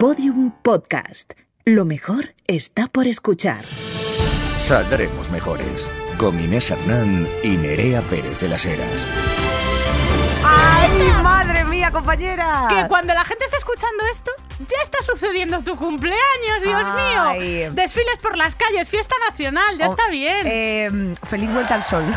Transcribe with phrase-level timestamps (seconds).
[0.00, 1.34] Podium Podcast.
[1.66, 3.66] Lo mejor está por escuchar.
[4.56, 9.06] Saldremos mejores con Inés Hernán y Nerea Pérez de las Heras.
[10.42, 12.66] ¡Ay, madre mía, compañera!
[12.70, 14.30] Que cuando la gente está escuchando esto,
[14.60, 17.40] ya está sucediendo tu cumpleaños, Dios Ay.
[17.40, 17.70] mío.
[17.72, 20.38] Desfiles por las calles, fiesta nacional, ya Oh, está bien.
[20.44, 22.04] eh, feliz vuelta al sol.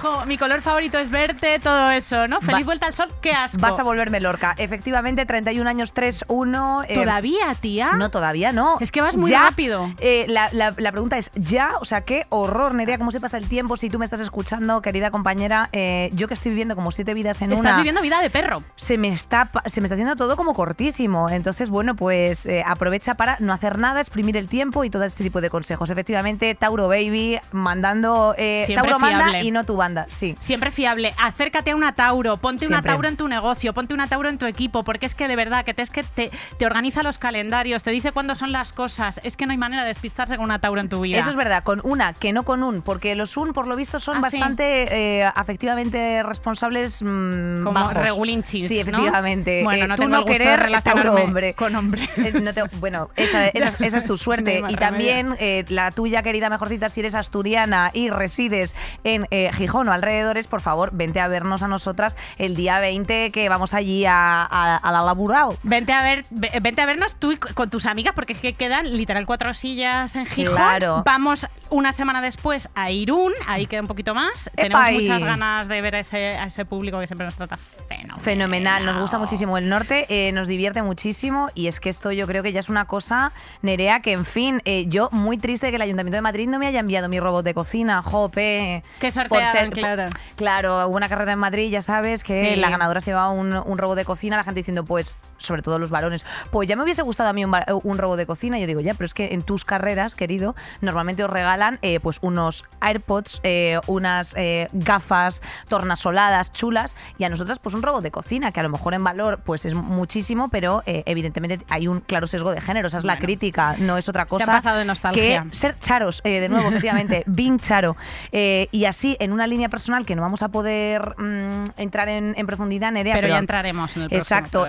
[0.00, 2.40] Jo, mi color favorito es verte, todo eso, ¿no?
[2.40, 3.58] Feliz Va- vuelta al sol, qué asco.
[3.60, 4.54] Vas a volverme Lorca.
[4.58, 6.82] Efectivamente, 31 años, 3, 1.
[6.88, 7.92] eh, ¿Todavía, tía?
[7.92, 8.78] No, todavía no.
[8.80, 9.92] Es que vas muy Ya, rápido.
[9.98, 11.72] eh, la, la- la pregunta es, ¿ya?
[11.80, 14.82] O sea, qué horror, Nerea, cómo se pasa el tiempo si tú me estás escuchando,
[14.82, 15.68] querida compañera.
[15.72, 17.76] eh, yo que estoy viviendo como siete vidas en Estás una...
[17.76, 18.62] viviendo vida de perro.
[18.76, 21.28] se me está se me está haciendo todo como cortísimo.
[21.28, 25.22] Entonces, bueno, pues eh, aprovecha para no hacer nada, exprimir el tiempo y todo este
[25.24, 25.90] tipo de consejos.
[25.90, 30.06] Efectivamente, Tauro Baby mandando eh, Tauro manda y no tu banda.
[30.10, 30.36] Sí.
[30.40, 31.14] Siempre fiable.
[31.22, 32.82] Acércate a una Tauro, ponte una.
[32.82, 35.64] Tauro en tu negocio, ponte una Tauro en tu equipo, porque es que de verdad
[35.64, 39.20] que te, es que te, te organiza los calendarios, te dice cuándo son las cosas.
[39.24, 41.18] Es que no hay manera de despistarse con una Tauro en tu vida.
[41.18, 44.00] Eso es verdad, con una, que no con un, porque los un, por lo visto,
[44.00, 44.38] son Ah, sí.
[44.38, 48.80] bastante eh, afectivamente responsables mm, Como regulinchis, Sí, ¿no?
[48.80, 49.62] efectivamente.
[49.78, 51.54] Bueno, Eh, no tú tengo no el gusto de querer, relacionarme hombre.
[51.54, 52.08] con hombres.
[52.16, 54.60] Eh, no te- bueno, esa, esa- esa es tu suerte.
[54.60, 59.50] No y también eh, la tuya, querida mejorcita, si eres asturiana y resides en eh,
[59.54, 63.74] Gijón o alrededores, por favor, vente a vernos a nosotras el día 20 que vamos
[63.74, 65.56] allí a, a- a la laboral.
[65.62, 68.52] Vente a ver, ve- vente a vernos tú y con tus amigas, porque es que
[68.54, 70.54] quedan literal cuatro sillas en Gijón.
[70.54, 71.02] Claro.
[71.04, 74.48] Vamos una semana después a Irún, ahí queda un poquito más.
[74.56, 77.56] Epa, Tenemos muchas ganas de ver a ese, a ese público que siempre nos trata
[77.88, 78.20] fenomenal.
[78.20, 82.26] Fenomenal, nos gusta muchísimo el norte, eh, nos divierte muchísimo y es que esto yo
[82.26, 83.32] creo que ya es una cosa,
[83.62, 86.66] Nerea, que en fin, eh, yo muy triste que el Ayuntamiento de Madrid no me
[86.66, 88.82] haya enviado mi robot de cocina, jope.
[88.98, 90.04] Que por sortearon, claro.
[90.36, 92.60] Claro, hubo una carrera en Madrid, ya sabes, que Sí.
[92.60, 95.78] la ganadora se llevaba un, un robot de cocina, la gente diciendo, pues, sobre todo
[95.78, 98.58] los varones, pues ya me hubiese gustado a mí un, va- un robot de cocina.
[98.58, 102.18] Yo digo, ya, pero es que en tus carreras, querido, normalmente os regalan eh, pues
[102.22, 108.10] unos AirPods, eh, unas eh, gafas tornasoladas, chulas, y a nosotras pues un robot de
[108.10, 112.00] cocina, que a lo mejor en valor pues es muchísimo, pero eh, evidentemente hay un
[112.00, 114.44] claro sesgo de género, esa es la crítica, no es otra Se cosa.
[114.44, 115.44] ha pasado de nostalgia.
[115.48, 117.96] Que ser charos, eh, de nuevo, efectivamente, Bing Charo.
[118.32, 122.34] Eh, y así, en una línea personal que no vamos a poder mm, entrar en,
[122.36, 123.14] en profundidad, Nerea.
[123.14, 124.66] Pero ya entraremos en el próximo Exacto.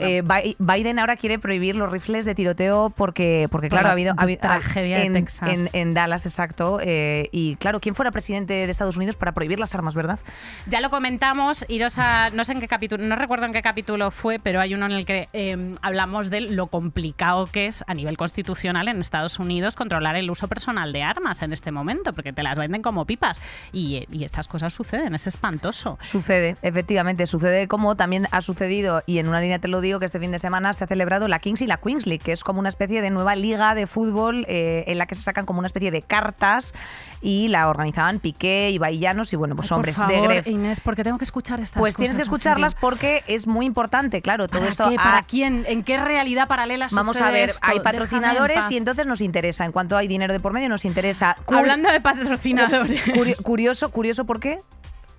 [0.60, 4.14] Biden ahora quiere prohibir los rifles de tiroteo porque, porque Por claro, la ha habido,
[4.18, 5.50] ha habido- tragedia de en, Texas.
[5.50, 6.80] en- en Dallas, exacto.
[6.84, 10.20] y claro, ¿quién fuera presidente de Estados Unidos para prohibir las armas, verdad?
[10.68, 14.12] Ya lo comentamos, iros a, no sé en qué capítulo, no recuerdo en qué capítulo
[14.12, 17.94] fue, pero hay uno en el que eh, hablamos de lo complicado que es a
[17.94, 22.34] nivel constitucional en Estados Unidos controlar el uso personal de armas en este momento, porque
[22.34, 23.42] te las venden como pipas.
[23.72, 25.98] Y, y estas cosas suceden, es espantoso.
[26.02, 30.06] Sucede, efectivamente, sucede como también ha sucedido, y en una línea te lo digo, que
[30.06, 32.44] este fin de semana se ha celebrado la Kings y la Queens League, que es
[32.44, 35.60] como una especie de nueva liga de fútbol eh, en la que se sacan como
[35.60, 36.74] una especie de cartas
[37.22, 40.48] y la organizaban Piqué y Baillanos y bueno, pues Ay, hombres por de Gref.
[40.48, 41.98] Inés, ¿por qué tengo que escuchar estas Pues cosas?
[41.98, 45.66] tienes que escucharlas porque es muy importante, claro, todo ¿Para quién?
[45.68, 47.60] ¿En qué realidad paralela Vamos a ver, esto?
[47.62, 49.66] hay en patrocinadores y entonces nos interesa.
[49.66, 51.36] En cuanto hay dinero de por medio, nos interesa.
[51.46, 53.02] Cur- Hablando de patrocinadores.
[53.14, 54.60] Curio- curioso, curioso, ¿por qué?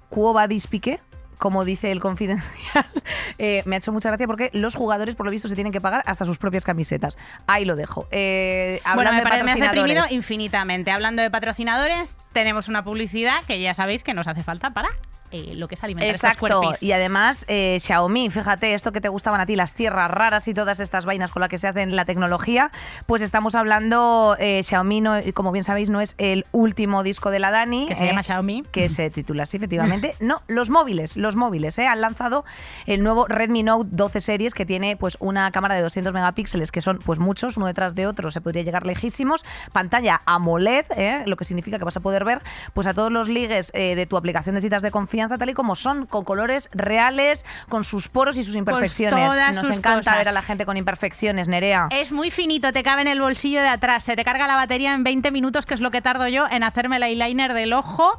[0.08, 1.00] Quo vadis piqué?
[1.38, 2.86] Como dice el confidencial,
[3.38, 5.80] Eh, me ha hecho mucha gracia porque los jugadores, por lo visto, se tienen que
[5.80, 7.18] pagar hasta sus propias camisetas.
[7.48, 8.06] Ahí lo dejo.
[8.12, 10.92] Eh, Bueno, me, parece, me has deprimido infinitamente.
[10.92, 14.88] Hablando de patrocinadores, tenemos una publicidad que ya sabéis que nos hace falta para
[15.34, 16.80] eh, lo que es alimentar Exacto, cuerpis.
[16.80, 20.54] y además eh, Xiaomi, fíjate, esto que te gustaban a ti, las tierras raras y
[20.54, 22.70] todas estas vainas con las que se hacen la tecnología,
[23.06, 27.40] pues estamos hablando, eh, Xiaomi, no, como bien sabéis, no es el último disco de
[27.40, 27.86] la Dani.
[27.86, 28.62] Que se llama Xiaomi.
[28.70, 30.14] Que se titula así, efectivamente.
[30.24, 32.44] No, los móviles, los móviles, eh, han lanzado
[32.86, 36.80] el nuevo Redmi Note 12 series que tiene pues una cámara de 200 megapíxeles, que
[36.80, 41.44] son pues muchos, uno detrás de otro, se podría llegar lejísimos, pantalla AMOLED, lo que
[41.44, 42.40] significa que vas a poder ver
[42.72, 45.76] pues a todos los ligues de tu aplicación de citas de confianza tal y como
[45.76, 49.28] son, con colores reales, con sus poros y sus imperfecciones.
[49.28, 50.16] todas Nos encanta cosas.
[50.16, 51.88] ver a la gente con imperfecciones, Nerea.
[51.90, 54.04] Es muy finito, te cabe en el bolsillo de atrás.
[54.04, 56.62] Se te carga la batería en 20 minutos, que es lo que tardo yo en
[56.62, 58.14] hacerme el eyeliner del ojo.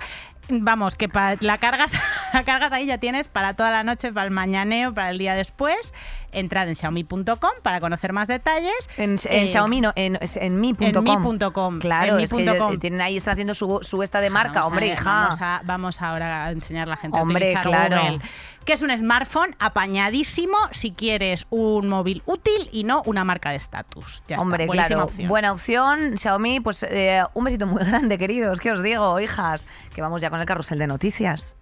[0.50, 1.10] Vamos, que
[1.40, 1.92] la cargas,
[2.34, 5.34] la cargas ahí ya tienes para toda la noche, para el mañaneo, para el día
[5.34, 5.94] después.
[6.36, 8.74] Entrad en xiaomi.com para conocer más detalles.
[8.98, 11.08] En, en Eh, Xiaomi, no, en, en mi.com.
[11.08, 12.78] en mi.com, Claro, en es que mi.com.
[12.80, 15.04] tienen ahí, están haciendo su, su esta de marca, Vamos a hombre, ver, hija.
[15.12, 18.04] Vamos, a- vamos ahora a enseñar a la gente Hombre, a utilizar claro.
[18.14, 18.20] Google,
[18.66, 23.58] que es un smartphone apañadísimo si quieres un móvil útil y no una marca de
[23.58, 24.24] estatus.
[24.38, 25.28] Hombre, buenísima claro, opción.
[25.30, 26.18] buena opción.
[26.18, 28.60] Xiaomi, pues eh, un besito muy grande, queridos.
[28.60, 29.68] ¿Qué os digo, hijas?
[29.94, 31.56] Que vamos ya con el carrusel de noticias.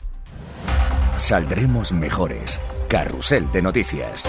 [1.17, 2.59] Saldremos mejores.
[2.89, 4.27] Carrusel de noticias.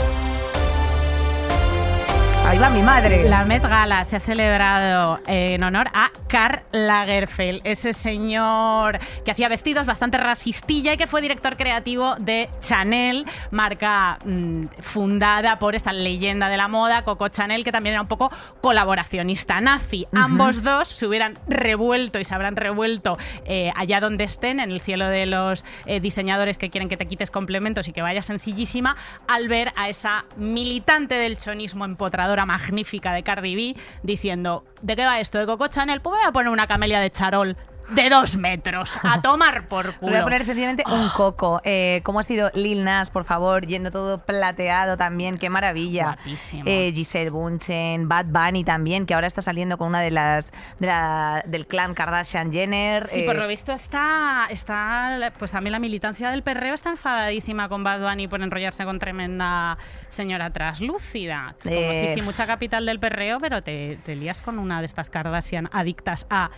[2.55, 3.29] Mi madre.
[3.29, 9.49] La Met Gala se ha celebrado en honor a Karl Lagerfeld, ese señor que hacía
[9.49, 15.93] vestidos bastante racistilla y que fue director creativo de Chanel, marca mm, fundada por esta
[15.93, 18.31] leyenda de la moda, Coco Chanel, que también era un poco
[18.61, 20.07] colaboracionista nazi.
[20.15, 24.81] Ambos dos se hubieran revuelto y se habrán revuelto eh, allá donde estén, en el
[24.81, 28.97] cielo de los eh, diseñadores que quieren que te quites complementos y que vaya sencillísima,
[29.27, 35.05] al ver a esa militante del chonismo empotradora magnífica de Cardi B diciendo, ¿de qué
[35.05, 35.39] va esto?
[35.39, 36.01] ¿De Coco Chanel?
[36.01, 37.57] Pues voy a poner una camelia de charol
[37.91, 38.99] de dos metros.
[39.03, 40.13] A tomar por culo.
[40.13, 41.61] Voy a poner sencillamente un coco.
[41.65, 43.67] Eh, ¿Cómo ha sido Lil Nas, por favor?
[43.67, 45.39] Yendo todo plateado también.
[45.39, 46.05] Qué maravilla.
[46.05, 46.63] Guapísimo.
[46.67, 50.87] Eh, Giselle Bunchen, Bad Bunny también, que ahora está saliendo con una de las de
[50.87, 53.07] la- del clan Kardashian Jenner.
[53.09, 57.69] Sí, Eh, por lo visto está, está, pues también la militancia del perreo está enfadadísima
[57.69, 59.77] con Bad Bunny por enrollarse con tremenda
[60.09, 61.55] señora traslúcida.
[61.61, 64.81] Es como, Eh, sí, sí, mucha capital del perreo, pero te, te lías con una
[64.81, 66.51] de estas Kardashian adictas a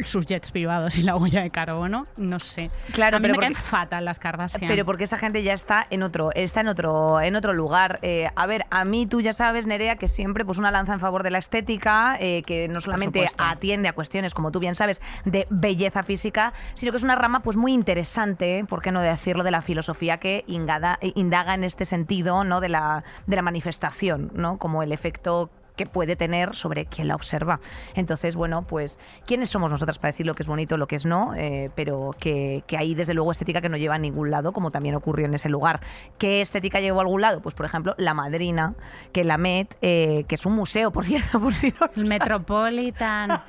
[0.00, 2.70] sus jets privados y la huella de carbono, no sé.
[2.92, 4.68] Claro, a mí pero me porque- caen fatal las Kardashian.
[4.68, 7.98] Pero porque esa gente ya está en otro, está en otro, en otro lugar.
[8.02, 11.00] Eh, a ver, a mí tú ya sabes, Nerea, que siempre pues una lanza en
[11.00, 15.00] favor de la estética, eh, que no solamente atiende a cuestiones, como tú bien sabes,
[15.24, 19.42] de belleza física, sino que es una rama pues muy interesante, ¿por qué no decirlo,
[19.44, 22.60] de la filosofía que ingada- indaga en este sentido, ¿no?
[22.60, 24.58] De la, de la manifestación, ¿no?
[24.58, 27.60] Como el efecto que puede tener sobre quien la observa.
[27.94, 31.06] Entonces, bueno, pues, ¿quiénes somos nosotras para decir lo que es bonito, lo que es
[31.06, 31.34] no?
[31.34, 34.70] Eh, pero que, que hay, desde luego, estética que no lleva a ningún lado, como
[34.70, 35.80] también ocurrió en ese lugar.
[36.18, 37.40] ¿Qué estética llevó a algún lado?
[37.40, 38.74] Pues, por ejemplo, la madrina,
[39.12, 42.08] que la Met, eh, que es un museo, por cierto, por si no El.
[42.08, 43.40] Metropolitan.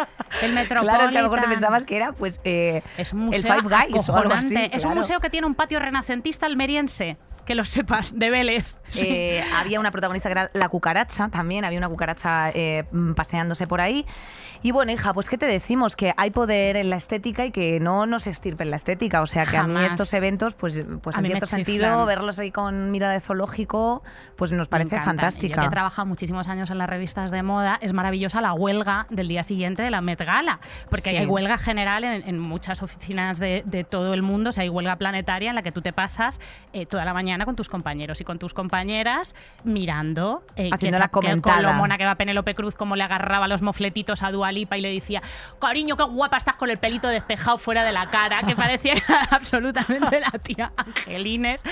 [0.41, 0.79] El Metropolitan.
[0.89, 3.25] Claro, es que a lo mejor te pensabas que era, pues, eh, Es un el
[3.27, 4.55] museo Five Guys o algo así.
[4.55, 4.95] Es un claro.
[4.95, 7.17] museo que tiene un patio renacentista almeriense.
[7.49, 8.75] Que lo sepas, de Vélez.
[8.95, 13.65] Eh, había una protagonista que era la cucaracha, también había una cucaracha eh, mm, paseándose
[13.65, 14.05] por ahí.
[14.61, 15.95] Y bueno, hija, pues ¿qué te decimos?
[15.95, 19.21] Que hay poder en la estética y que no nos estirpen la estética.
[19.21, 22.51] O sea, que a mí estos eventos, pues, pues A en cierto sentido, verlos ahí
[22.51, 24.03] con mirada de zoológico,
[24.35, 24.95] pues nos parece.
[24.95, 25.61] Y Yo fantástica.
[25.61, 29.27] que he trabajado muchísimos años en las revistas de moda, es maravillosa la huelga del
[29.29, 30.59] día siguiente de la Met Gala,
[30.89, 31.15] porque Sí.
[31.17, 34.69] hay huelga general en, en muchas oficinas de, de todo el mundo, o sea, hay
[34.69, 36.41] huelga planetaria en la que tú te pasas
[36.73, 40.99] eh, toda la mañana con tus compañeros y con tus compañeras mirando eh, Haciendo que
[40.99, 44.77] la con lo mona que va Penélope Cruz, como le agarraba los mofletitos a Dualipa
[44.77, 45.21] y le decía,
[45.59, 48.95] cariño, qué guapa estás con el pelito despejado fuera de la cara, que parecía
[49.31, 51.63] absolutamente la tía Angelines,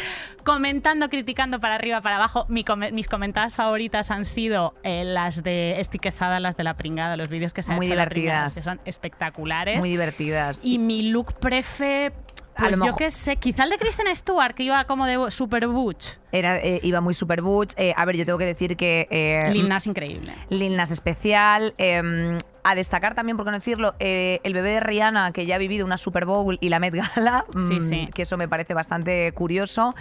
[0.43, 2.45] comentando, criticando para arriba, para abajo.
[2.49, 7.17] Mi mis comentadas favoritas han sido eh, las de Esti Quesada, las de la pringada,
[7.17, 8.55] los vídeos que se han Muy hecho de la pringada, divertidas.
[8.55, 9.79] que son espectaculares.
[9.79, 10.59] Muy divertidas.
[10.63, 12.11] y mi look prefe,
[12.57, 15.31] A lo pues yo qué sé, quizá el de Kristen Stewart, que iba como de
[15.31, 16.07] super butch.
[16.31, 17.73] Era, eh, iba muy super butch.
[17.77, 19.07] Eh, a ver, yo tengo que decir que...
[19.09, 20.33] eh, Lil Nas increíble.
[20.49, 21.73] Lil Nas especial.
[21.77, 25.55] eh, a destacar también, por qué no decirlo, eh, el bebé de Rihanna, que ya
[25.55, 28.09] ha vivido una Super Bowl y la Met Gala, Sí, mm, sí.
[28.13, 29.95] que eso me parece bastante curioso.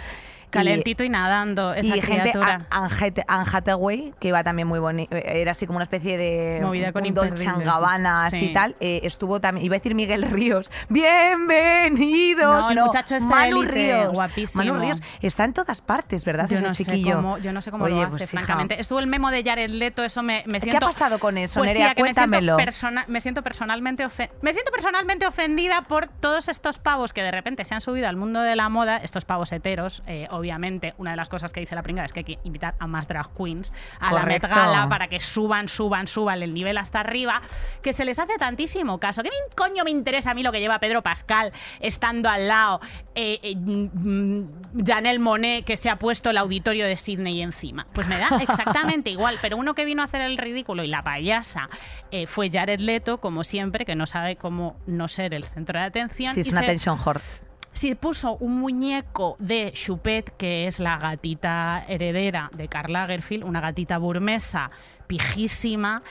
[0.49, 2.61] Calentito y, nadando, Y, esa y gente, criatura.
[2.69, 6.91] Hath- Anne Hathaway, que iba también muy bonito, era así como una especie de Movida
[6.93, 7.45] con Dolce.
[7.45, 8.53] Gabbana, así Sí.
[8.53, 8.75] tal.
[8.79, 12.65] eh, estuvo también, iba a decir Miguel Ríos, bienvenidos.
[12.65, 14.13] No, el muchacho de Manu élite, Ríos.
[14.13, 14.63] guapísimo.
[14.63, 16.47] Manu Ríos está en todas partes, ¿verdad?
[16.49, 17.15] Yo ese no, sé chiquillo.
[17.15, 18.79] cómo, yo no sé cómo Oye, lo hace, pues, hija, francamente.
[18.79, 20.85] Estuvo el memo de Jared Leto, eso me, me ¿Qué siento...
[20.85, 21.87] ha pasado con eso, Pues, Nerea?
[21.87, 23.03] tía, que me siento, Cuéntamelo.
[23.07, 24.07] me siento personalmente
[24.41, 28.15] me siento personalmente ofendida por todos estos pavos que de repente se han subido al
[28.15, 31.75] mundo de la moda, estos pavos heteros, eh, obviamente, una de las cosas que dice
[31.75, 34.43] la pringada es que hay que invitar a más drag queens a la Met.
[34.43, 37.41] Gala para que suban, suban, suban el nivel hasta arriba,
[37.81, 39.23] que se les hace tantísimo caso.
[39.23, 42.79] ¿Qué me- coño me interesa a mí lo que lleva Pedro Pascal estando al lado?
[43.15, 47.87] eh, eh, mm, Janelle Monet que se ha puesto el auditorio de Sydney encima.
[47.93, 51.03] Pues me da exactamente igual, pero uno que vino a hacer el ridículo y la
[51.03, 51.69] payasa
[52.11, 55.85] eh, fue Jared Leto, como siempre, que no sabe cómo no ser el centro de
[55.85, 56.33] atención.
[56.33, 57.41] Sí, es y una se- tension horse.
[57.77, 63.61] Se puso un muñeco de Chupet, que es la gatita heredera de Karl Lagerfeld, una
[63.61, 64.71] gatita burmesa
[65.05, 66.01] pijísima.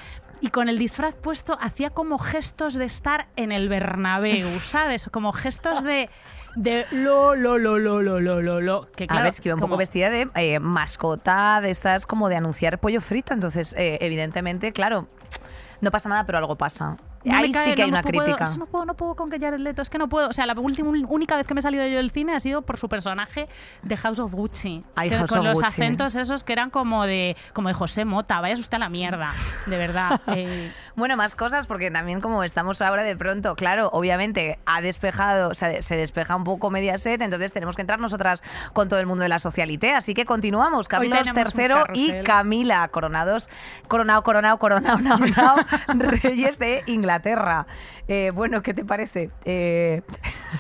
[0.41, 5.09] Y con el disfraz puesto hacía como gestos de estar en el Bernabéu, ¿sabes?
[5.11, 6.09] Como gestos de,
[6.55, 8.93] de lo, lo, lo, lo, lo, lo, lo, lo.
[8.93, 11.71] Que a claro, ver, es que iba un como- poco vestida de eh, mascota, de
[11.71, 13.35] estas como de anunciar pollo frito.
[13.35, 15.09] Entonces, eh, evidentemente, claro,
[15.81, 16.97] no pasa nada, pero algo pasa.
[17.27, 18.57] No Ahí cae, sí que no hay me una puedo- crítica.
[18.59, 20.29] No puedo, no puedo con que Jared Leto, es que no puedo.
[20.29, 22.63] O sea, la última, única vez que me he salido yo del cine ha sido
[22.63, 23.49] por su personaje
[23.83, 24.85] de House of Gucci.
[24.95, 25.67] Ay, Que House con of los Gucci.
[25.67, 28.41] acentos esos que eran como de, como de José Mota.
[28.41, 29.33] Vaya usted a la mierda,
[29.67, 30.21] de verdad.
[30.37, 35.55] Eh, Bueno, más cosas, porque también como estamos ahora de pronto, claro, obviamente ha despejado,
[35.55, 39.23] se, se despeja un poco Mediaset, entonces tenemos que entrar nosotras con todo el mundo
[39.23, 39.93] de la socialité.
[39.93, 40.89] Así que continuamos.
[40.89, 42.23] Carlos III y.
[42.23, 43.49] Camila, coronados,
[43.89, 45.57] coronado, coronado, coronado, coronado,
[45.95, 47.67] reyes de Inglaterra.
[48.09, 49.31] Eh, bueno, ¿qué te parece?
[49.45, 50.03] Eh,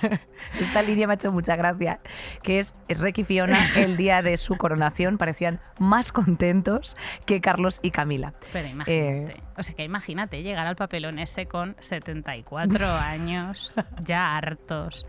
[0.60, 2.00] esta línea me ha hecho mucha gracia,
[2.42, 7.40] que es, es Rek y Fiona el día de su coronación parecían más contentos que
[7.40, 8.34] Carlos y Camila.
[8.52, 9.32] Pero imagínate.
[9.32, 15.06] Eh, O sea que imagínate llegar al papelón ese con 74 años, ya hartos.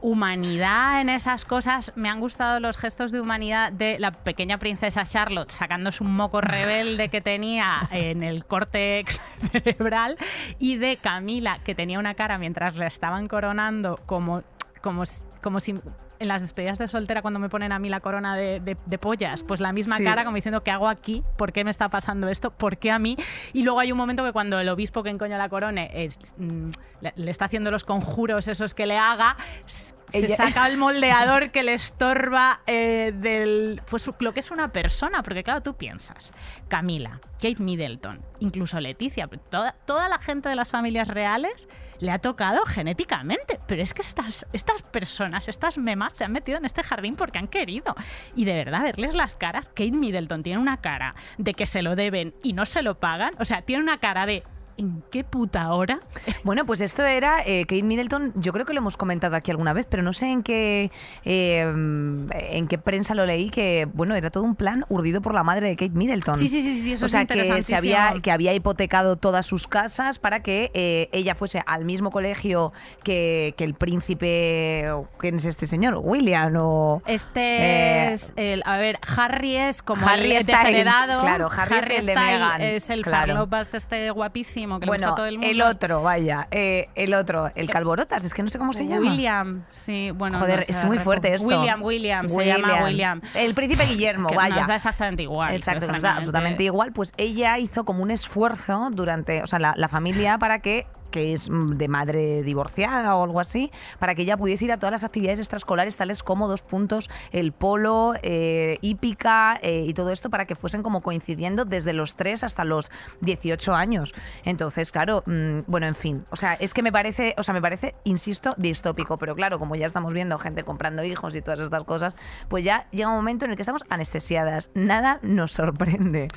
[0.00, 1.92] Humanidad en esas cosas.
[1.94, 6.40] Me han gustado los gestos de humanidad de la pequeña princesa Charlotte sacándose un moco
[6.40, 9.20] rebelde que tenía en el córtex
[9.52, 10.18] cerebral
[10.58, 14.42] y de Camila que tenía una cara mientras la estaban coronando como,
[14.80, 15.04] como,
[15.40, 15.76] como si
[16.22, 18.98] en las despedidas de soltera cuando me ponen a mí la corona de, de- de
[18.98, 20.04] pollas, pues la misma Sí.
[20.04, 21.22] cara como diciendo ¿qué hago aquí?
[21.36, 22.50] ¿Por qué me está pasando esto?
[22.50, 23.16] ¿Por qué a mí?
[23.52, 26.70] Y luego hay un momento que cuando el obispo que encoña la corone es, mm,
[27.00, 29.36] le, le está haciendo los conjuros esos que le haga,
[29.66, 34.68] se Ella- saca el moldeador que le estorba eh, del pues lo que es una
[34.68, 36.32] persona, porque claro, tú piensas,
[36.68, 41.68] Camila, Kate Middleton, incluso Leticia, toda, toda la gente de las familias reales
[41.98, 46.58] le ha tocado genéticamente, pero es que estas, estas personas, estas memas se han metido
[46.58, 47.94] en este jardín porque han querido.
[48.34, 51.96] Y de verdad, verles las caras, Kate Middleton tiene una cara de que se lo
[51.96, 54.42] deben y no se lo pagan, o sea, tiene una cara de
[54.82, 56.00] ¿en qué puta hora?
[56.44, 59.72] Bueno, pues esto era eh, Kate Middleton, yo creo que lo hemos comentado aquí alguna
[59.72, 60.90] vez, pero no sé en qué
[61.24, 65.42] eh, en qué prensa lo leí, que bueno, era todo un plan urdido por la
[65.44, 66.38] madre de Kate Middleton.
[66.38, 69.46] Sí, sí, sí, sí, eso o es sea, que se había, que había hipotecado todas
[69.46, 72.72] sus casas para que eh, ella fuese al mismo colegio
[73.04, 75.98] que, que el príncipe, ¿quién es este señor?
[76.02, 77.02] William o...
[77.06, 78.62] Este es el.
[78.66, 81.20] A ver, Harry es como Harry el Styles, desheredado.
[81.20, 83.48] claro, Harry es el de Meghan, Es el claro.
[83.72, 85.50] este guapísimo que le gusta Bueno, a todo el mundo.
[85.50, 89.10] el otro, vaya, eh, el otro, el Calborotas, es que no sé cómo se llama.
[89.10, 90.38] William, sí, bueno.
[90.38, 91.46] Joder, no sé, es muy fuerte esto.
[91.48, 93.20] William, William, se llama William.
[93.34, 94.56] El príncipe Guillermo, Que vaya.
[94.56, 95.54] Nos da exactamente igual.
[95.54, 96.92] Exacto, nos da absolutamente igual.
[96.92, 101.32] Pues ella hizo como un esfuerzo durante, o sea, la, la familia para que que
[101.32, 104.90] es mm, de madre divorciada o algo así, para que ella pudiese ir a todas
[104.90, 110.30] las actividades extraescolares, tales como dos puntos, el polo, eh, hípica eh, y todo esto,
[110.30, 112.90] para que fuesen como coincidiendo desde los 3 hasta los
[113.20, 114.12] 18 años.
[114.44, 117.62] Entonces, claro, mm, bueno, en fin, o sea, es que me parece, o sea, me
[117.62, 121.84] parece, insisto, distópico, pero claro, como ya estamos viendo gente comprando hijos y todas estas
[121.84, 122.16] cosas,
[122.48, 124.70] pues ya llega un momento en el que estamos anestesiadas.
[124.74, 126.28] Nada nos sorprende.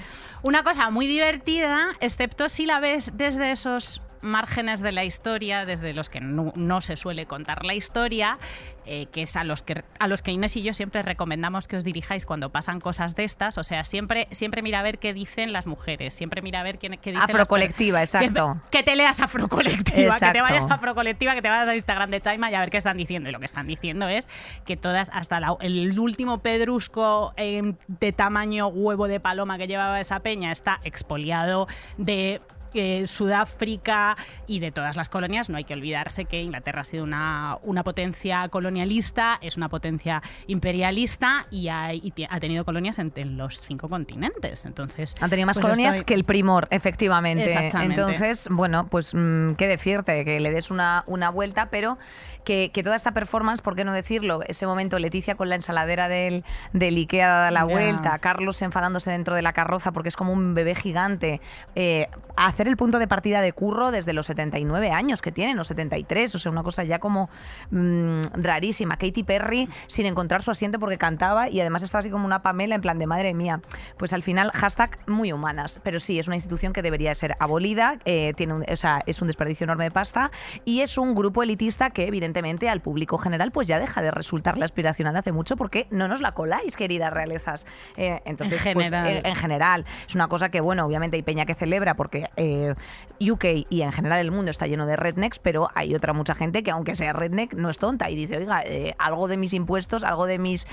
[0.43, 5.93] Una cosa muy divertida, excepto si la ves desde esos márgenes de la historia, desde
[5.93, 8.37] los que no, no se suele contar la historia,
[8.85, 11.77] eh, que es a los que a los que Inés y yo siempre recomendamos que
[11.77, 13.57] os dirijáis cuando pasan cosas de estas.
[13.57, 16.77] O sea, siempre, siempre mira a ver qué dicen las mujeres, siempre mira a ver
[16.77, 18.61] qué, qué dicen Afrocolectiva, exacto.
[18.71, 22.21] Que, te leas Afrocolectiva, que te vayas a Afrocolectiva, que te vayas a Instagram de
[22.21, 23.29] Chaima y a ver qué están diciendo.
[23.29, 24.27] Y lo que están diciendo es
[24.65, 29.99] que todas, hasta la- el último pedrusco eh, de tamaño huevo de paloma que llevaba
[29.99, 31.67] esa peña está expoliado
[31.97, 32.41] de
[32.75, 34.17] eh, Sudáfrica
[34.47, 35.49] y de todas las colonias.
[35.49, 40.21] No hay que olvidarse que Inglaterra ha sido una, una potencia colonialista, es una potencia
[40.47, 41.91] imperialista y, ha
[42.39, 44.65] tenido colonias en, en los cinco continentes.
[44.65, 47.45] Entonces, Han tenido más pues colonias estoy- que el primor, efectivamente.
[47.45, 48.01] Exactamente.
[48.01, 51.97] Entonces, bueno, pues mm, qué decirte, que le des una, una vuelta, pero
[52.45, 54.39] que, que toda esta performance, ¿por qué no decirlo?
[54.47, 59.35] Ese momento, Leticia con la ensaladera del, del Ikea dada la vuelta, Carlos enfadándose dentro
[59.35, 61.41] de la carroza porque es como un bebé gigante,
[61.73, 65.67] eh, hacer el punto de partida de curro desde los 79 años que tienen, los
[65.67, 67.29] 73, o sea, una cosa ya como
[67.71, 68.97] mm, rarísima.
[68.97, 72.75] Katy Perry sin encontrar su asiento porque cantaba y además estaba así como una Pamela
[72.75, 73.61] en plan de madre mía.
[73.97, 75.79] Pues al final, hashtag muy humanas.
[75.83, 79.19] Pero sí, es una institución que debería ser abolida, eh, tiene un- o sea, es
[79.21, 80.29] un desperdicio enorme de pasta
[80.63, 84.65] y es un grupo elitista que evidentemente al público general pues ya deja de resultarle
[84.65, 87.65] aspiracional hace mucho porque no nos la coláis, queridas realezas.
[87.95, 89.07] Eh, entonces, En pues, general.
[89.07, 92.75] eh, en general, es una cosa que, bueno, obviamente hay peña que celebra porque eh,
[93.21, 96.61] UK y en general el mundo está lleno de rednecks, pero hay otra mucha gente
[96.63, 100.03] que aunque sea redneck no es tonta y dice, oiga, eh, algo de mis impuestos,
[100.03, 100.67] algo de mis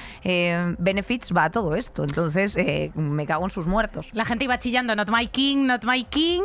[0.78, 2.04] benefits va a todo esto.
[2.04, 2.56] Entonces,
[2.94, 4.10] me cago en sus muertos.
[4.12, 6.42] La gente iba chillando, not my king, not my king.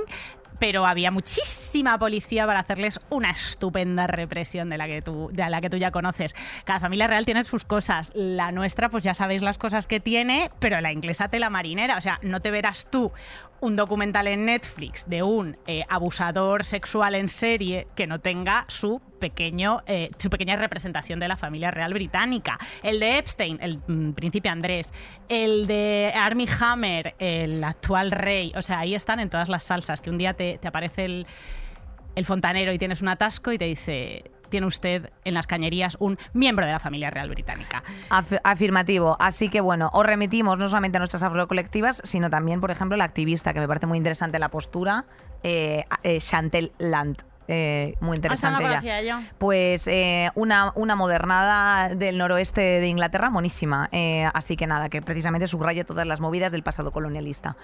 [0.60, 5.62] Pero había muchísima policía para hacerles una estupenda represión de la que tú, de la
[5.62, 6.36] que tú ya conoces.
[6.66, 8.12] Cada familia real tiene sus cosas.
[8.16, 11.98] La nuestra, pues ya sabéis las cosas que tiene, pero la inglesa tela marinera.
[11.98, 13.12] O sea, no te verás tú
[13.61, 19.01] un documental en Netflix de un eh, abusador sexual en serie que no tenga su
[19.19, 22.59] pequeño eh, su pequeña representación de la familia real británica.
[22.83, 24.93] El de Epstein el mm, príncipe Andrés.
[25.27, 28.51] El de Armie Hammer el actual rey.
[28.55, 31.27] O sea ahí están en todas las salsas que un día te, te aparece el,
[32.15, 36.18] el fontanero y tienes un atasco y te dice tiene usted en las cañerías un
[36.34, 37.84] miembro de la familia real británica.
[38.10, 39.18] Af- afirmativo.
[39.20, 43.04] Así que bueno, os remitimos no solamente a nuestras afrocolectivas, sino también, por ejemplo, la
[43.06, 45.06] activista, que me parece muy interesante la postura,
[45.44, 47.24] eh, eh, Chantel Land.
[47.48, 49.01] Eh, muy no interesante ella.
[49.01, 49.20] yo.
[49.38, 53.89] Pues eh, una, una modernada del noroeste de Inglaterra, monísima.
[53.92, 57.56] Eh, así que nada, que precisamente subraya todas las movidas del pasado colonialista.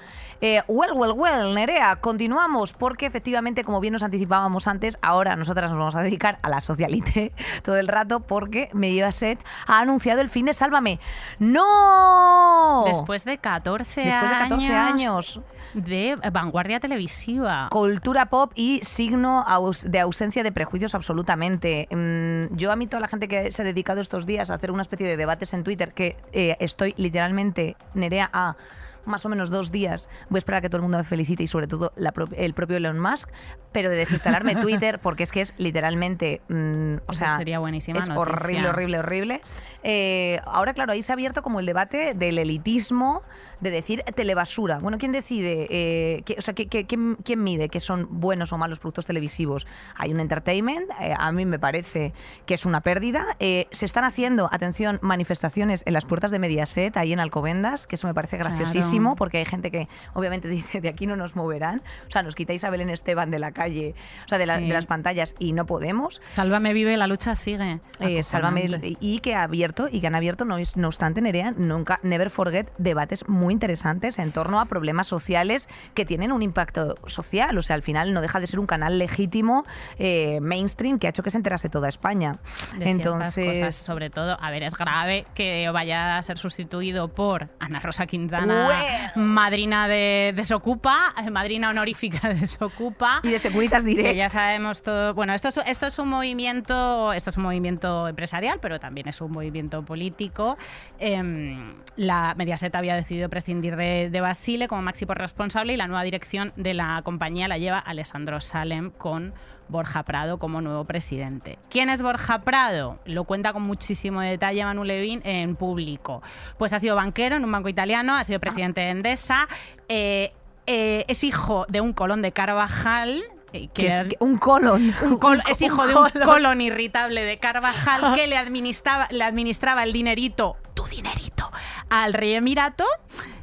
[0.68, 5.80] Well, well, well, Nerea, continuamos, porque efectivamente, como bien nos anticipábamos antes, ahora nosotras nos
[5.80, 7.32] vamos a dedicar a la socialite
[7.64, 11.00] todo el rato, porque Mediaset ha anunciado el fin de Sálvame.
[11.40, 12.84] ¡No!
[12.86, 15.42] Después de 14 Después de 14 años.
[15.74, 17.68] De vanguardia televisiva.
[17.72, 19.46] Cultura pop y signo
[19.86, 21.88] de ausencia de prejuicios absolutamente.
[21.92, 24.72] Mm, Yo a mí toda la gente que se ha dedicado estos días a hacer
[24.72, 28.56] una especie de debates en Twitter, que eh, estoy literalmente, Nerea, a
[29.06, 31.44] más o menos dos días, voy a esperar a que todo el mundo me felicite
[31.44, 33.30] y sobre todo la pro- el propio Elon Musk,
[33.72, 38.08] pero de desinstalarme Twitter porque es que es literalmente, mm, o sea, sería buenísima es
[38.08, 38.22] noticia.
[38.36, 39.42] horrible, horrible, horrible.
[39.84, 43.22] Eh, ahora, claro, ahí se ha abierto como el debate del elitismo,
[43.60, 44.80] de decir telebasura.
[44.80, 45.68] Bueno, ¿quién decide?
[45.70, 49.06] eh, qué- o sea, ¿qué- qué- quién, quién mide que son buenos o malos productos
[49.06, 49.66] televisivos?
[49.96, 52.14] Hay un entertainment, eh, a mí me parece
[52.46, 53.36] que es una pérdida.
[53.40, 57.96] Eh, se están haciendo, atención, manifestaciones en las puertas de Mediaset, ahí en Alcobendas, que
[57.96, 58.93] eso me parece graciosísimo, Claro.
[59.18, 61.82] Porque hay gente que obviamente dice, de aquí no nos moverán.
[62.08, 63.96] O sea, nos quitáis a Belén Esteban de la calle,
[64.26, 64.68] o sea, de, la- Sí.
[64.68, 66.22] de las pantallas y no podemos.
[66.28, 67.80] Sálvame vive, la lucha sigue.
[68.00, 68.66] Eh, sálvame
[69.00, 72.70] y que ha abierto y que han abierto no, no obstante Nerea nunca never forget
[72.78, 77.76] debates muy interesantes en torno a problemas sociales que tienen un impacto social o sea
[77.76, 79.66] al final no deja de ser un canal legítimo
[79.98, 82.38] eh, mainstream que ha hecho que se enterase toda España
[82.78, 87.50] de entonces cosas, sobre todo, a ver, es grave que vaya a ser sustituido por
[87.60, 88.83] Ana Rosa Quintana, Well.
[89.16, 93.22] Madrina de Desocupa, eh, madrina honorífica de Desocupa.
[93.24, 95.14] y de Securitas que diré ya sabemos todo.
[95.14, 99.22] Bueno, esto es, esto es un movimiento, esto es un movimiento empresarial, pero también es
[99.22, 100.58] un movimiento político.
[101.00, 106.04] Em, la Mediaset había decidido prescindir de, de Basile como máximo responsable y la nueva
[106.04, 109.34] dirección de la compañía la lleva Alessandro Salem con
[109.70, 111.58] Borja Prado como nuevo presidente.
[111.70, 113.00] ¿Quién es Borja Prado?
[113.06, 116.22] Lo cuenta con muchísimo detalle Manu Levin en público.
[116.58, 119.48] Pues ha sido banquero en un banco italiano, ha sido presidente de Endesa,
[119.90, 120.34] eh,
[120.68, 123.24] eh, es hijo de un colón de Carvajal.
[123.56, 126.28] eh, que es que- un colon un col- Un es hijo un de un colon.
[126.28, 131.52] colon irritable de Carvajal que le administraba, le administraba el dinerito, tu dinerito,
[131.90, 132.84] al rey emirato.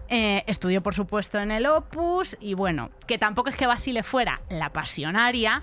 [0.08, 4.40] Eh, estudió, por supuesto, en el Opus y bueno, que tampoco es que Basile fuera
[4.48, 5.62] la pasionaria,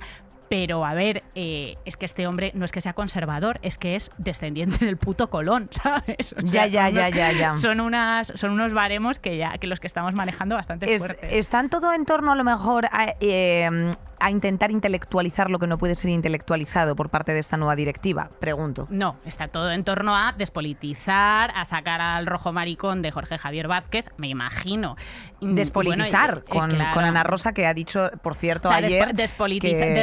[0.50, 3.96] pero a ver, eh, es que este hombre no es que sea conservador, es que
[3.96, 6.34] es descendiente del puto Colón, ¿sabes?
[6.34, 7.58] O Ya, ya, ya, unos- ya, ya.
[7.58, 11.30] Son, unas, son unos baremos que ya que los que estamos manejando bastante Es- fuertes.
[11.34, 15.78] están todo en torno a lo mejor a, eh, a intentar intelectualizar lo que no
[15.78, 20.16] puede ser intelectualizado por parte de esta nueva directiva pregunto No, está todo en torno
[20.16, 24.96] a despolitizar, a sacar al rojo maricón de Jorge Javier Vázquez, me imagino.
[25.40, 26.94] Y, despolitizar bueno, con, claro.
[26.96, 29.94] con Ana Rosa que ha dicho por cierto O sea, ayer despo- despolitiza-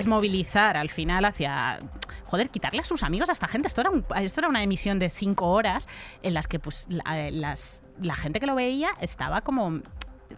[0.76, 1.78] al final hacia.
[2.26, 3.68] Joder, quitarle a sus amigos a esta gente.
[3.68, 5.88] Esto era, esto era una emisión de cinco horas
[6.22, 9.80] en las que pues la, las- la gente que lo veía estaba como.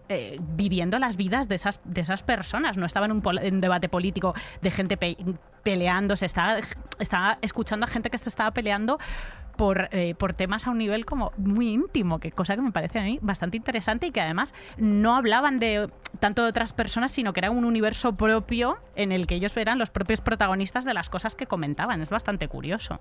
[0.09, 2.77] eh, viviendo las vidas de esas, de esas personas.
[2.77, 5.17] No estaba en un, pol- debate político de gente pe-
[5.63, 6.25] peleándose.
[6.25, 6.59] Estaba,
[6.99, 8.99] estaba escuchando a gente que se estaba peleando
[9.57, 12.99] por, eh, por temas a un nivel como muy íntimo, que cosa que me parece
[12.99, 15.89] a mí bastante interesante y que además no hablaban de
[16.19, 19.77] tanto de otras personas, sino que era un universo propio en el que ellos eran
[19.77, 22.01] los propios protagonistas de las cosas que comentaban.
[22.01, 22.99] Es bastante curioso.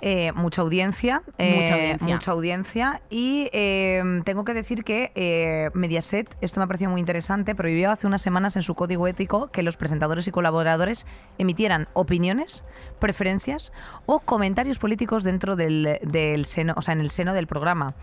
[0.00, 2.06] Eh, mucha audiencia, eh, Mucha audiencia.
[2.06, 3.00] mucha audiencia.
[3.10, 7.90] Y eh, tengo que decir que eh, Mediaset, esto me ha parecido muy interesante, prohibió
[7.90, 11.06] hace unas semanas en su código ético que los presentadores y colaboradores
[11.38, 12.62] emitieran opiniones,
[13.00, 13.72] preferencias
[14.06, 17.94] o comentarios políticos dentro del, del seno, o sea, en el seno del programa.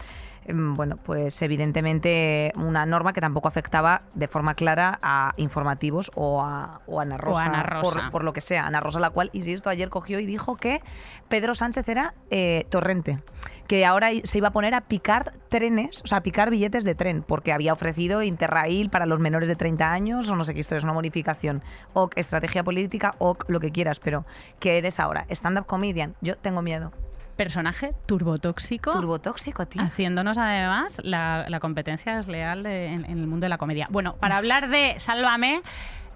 [0.45, 6.41] Em, Bueno, pues evidentemente una norma que tampoco afectaba de forma clara a informativos o
[6.41, 8.01] a, o Ana Rosa, Ana Rosa.
[8.01, 8.65] Por, por lo que sea.
[8.65, 10.81] Ana Rosa, la cual, insisto, ayer cogió y dijo que
[11.29, 13.19] Pedro Sánchez era eh, torrente,
[13.67, 16.95] que ahora se iba a poner a picar trenes, o sea, a picar billetes de
[16.95, 20.61] tren, porque había ofrecido Interrail para los menores de 30 años o no sé qué
[20.61, 21.61] historia, es una modificación,
[21.93, 24.25] o estrategia política, o lo que quieras, pero
[24.59, 26.91] que eres ahora stand-up comedian, yo tengo miedo.
[27.35, 28.91] Personaje turbotóxico.
[28.91, 29.81] Turbotóxico, tío.
[29.81, 33.87] Haciéndonos además la, la competencia desleal de- en, en el mundo de la comedia.
[33.89, 35.61] Bueno, para hablar de Sálvame,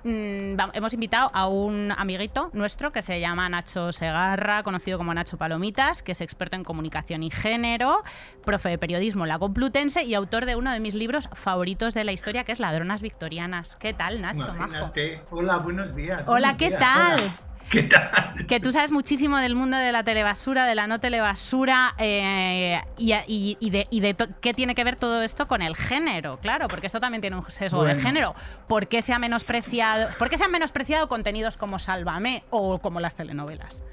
[0.04, 5.38] mm, hemos invitado a un amiguito nuestro que se llama Nacho Segarra, conocido como Nacho
[5.38, 8.04] Palomitas, que es experto en comunicación y género,
[8.44, 12.04] profe de periodismo en la Complutense y autor de uno de mis libros favoritos de
[12.04, 13.76] la historia, que es Ladronas Victorianas.
[13.78, 14.40] ¿Qué tal, Nacho?
[14.40, 14.56] Majo?
[14.58, 15.22] Imagínate.
[15.32, 16.22] Hola, buenos días.
[16.28, 17.14] Hola, buenos ¿qué días, tal?
[17.20, 17.32] hola.
[17.70, 18.46] ¿Qué tal?
[18.48, 23.14] Que tú sabes muchísimo del mundo de la telebasura, de la no telebasura eh, y,
[23.28, 26.68] y- y de, y de qué tiene que ver todo esto con el género, claro,
[26.68, 28.36] porque esto también tiene un sesgo de género.
[28.68, 33.00] ¿Por qué se ha menospreciado, por qué se han menospreciado contenidos como Sálvame o como
[33.00, 33.84] las telenovelas?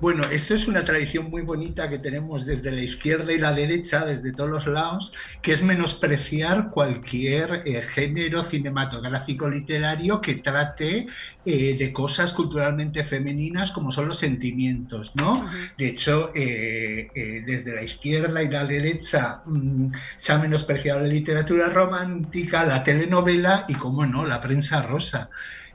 [0.00, 4.04] Bueno, esto es una tradición muy bonita que tenemos desde la izquierda y la derecha,
[4.04, 11.06] desde todos los lados, que es menospreciar cualquier eh, género cinematográfico literario que trate
[11.44, 15.48] eh, de cosas culturalmente femeninas como son los sentimientos, ¿no?
[15.78, 17.10] De hecho, eh,
[17.46, 23.64] desde la izquierda y la derecha mm, se ha menospreciado la literatura romántica, la telenovela
[23.68, 25.30] y, como no, la prensa rosa.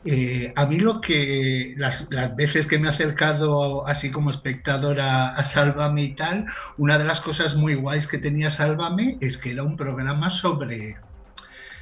[0.06, 5.30] Eh, a mí lo que las, las veces que me he acercado así como espectadora
[5.30, 6.46] a Sálvame y tal,
[6.78, 10.98] una de las cosas muy guays que tenía Sálvame es que era un programa sobre,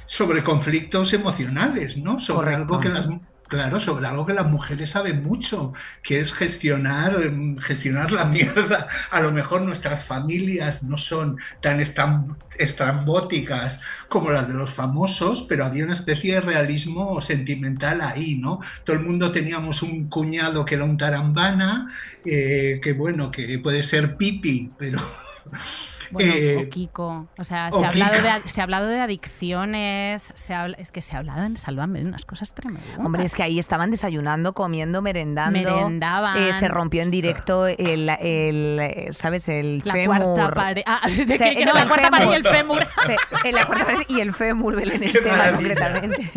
[0.06, 2.18] sobre conflictos emocionales, ¿no?
[2.18, 2.74] Sobre Correcto.
[2.74, 3.08] algo que las
[3.48, 8.86] Claro, sobre algo que las mujeres saben mucho, que es gestionar, em, gestionar la mierda.
[9.10, 15.64] A lo mejor nuestras familias no son tan estrambóticas como las de los famosos, pero
[15.64, 18.60] había una especie de realismo sentimental ahí, ¿no?
[18.84, 21.88] Todo el mundo teníamos un cuñado que era un tarambana,
[22.26, 25.00] eh, que bueno, que puede ser pipi, pero
[26.10, 27.26] Bueno, Eh, o Kiko.
[27.38, 30.90] O sea, o se ha, hablado de, se ha hablado de adicciones, se habla- es
[30.92, 32.98] que se ha hablado en Sálvame de unas cosas tremendas.
[32.98, 35.58] Hombre, es que ahí estaban desayunando, comiendo, merendando.
[35.58, 36.36] Merendaban.
[36.38, 39.48] Eh, se rompió en directo el, el, eh, ¿sabes?
[39.48, 40.16] El la fémur.
[40.34, 40.82] cuarta pared.
[40.86, 42.86] Ah, de O sea, no, la el cuarta pared y el fémur.
[43.06, 46.30] Fe- en la cuarta pared y el fémur, Belén Esteban, concretamente.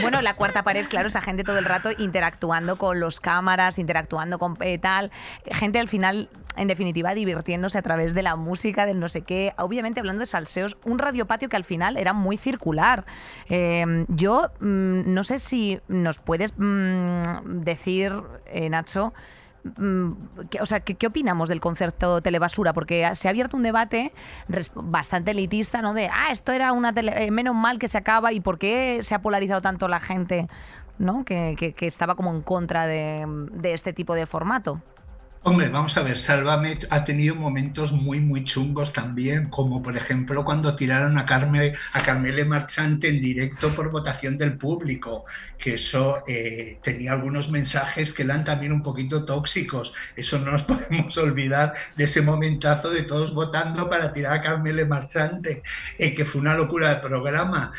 [0.00, 4.38] Bueno, la cuarta pared, claro, esa gente todo el rato interactuando con los cámaras, interactuando
[4.38, 5.10] con eh, tal.
[5.46, 9.52] Gente al final, en definitiva, divirtiéndose a través de la música, del no sé qué.
[9.58, 13.04] Obviamente hablando de salseos, un radiopatio que al final era muy circular.
[13.48, 17.22] Eh, yo mm, no sé si nos puedes mm,
[17.62, 18.12] decir,
[18.46, 19.39] eh, Nacho, Mm, ¿qué-
[20.60, 22.72] O sea, ¿qué, opinamos del concepto telebasura?
[22.72, 24.12] Porque se ha abierto un debate
[24.74, 25.94] bastante elitista, ¿no?
[25.94, 29.00] De, ah, esto era una tele eh, menos mal que se acaba y por qué
[29.02, 30.48] se ha polarizado tanto la gente,
[30.98, 31.24] ¿no?
[31.24, 33.26] Que, estaba como en contra de
[33.62, 34.80] este tipo de formato.
[35.42, 40.44] Hombre, vamos a ver, Sálvame ha tenido momentos muy, muy chungos también, como por ejemplo
[40.44, 45.24] cuando tiraron a, Carme, a Carmele Marchante en directo por votación del público,
[45.56, 49.94] que eso eh, tenía algunos mensajes que eran también un poquito tóxicos.
[50.14, 54.84] Eso no nos podemos olvidar de ese momentazo de todos votando para tirar a Carmele
[54.84, 55.62] Marchante,
[55.98, 57.70] eh, que fue una locura de programa.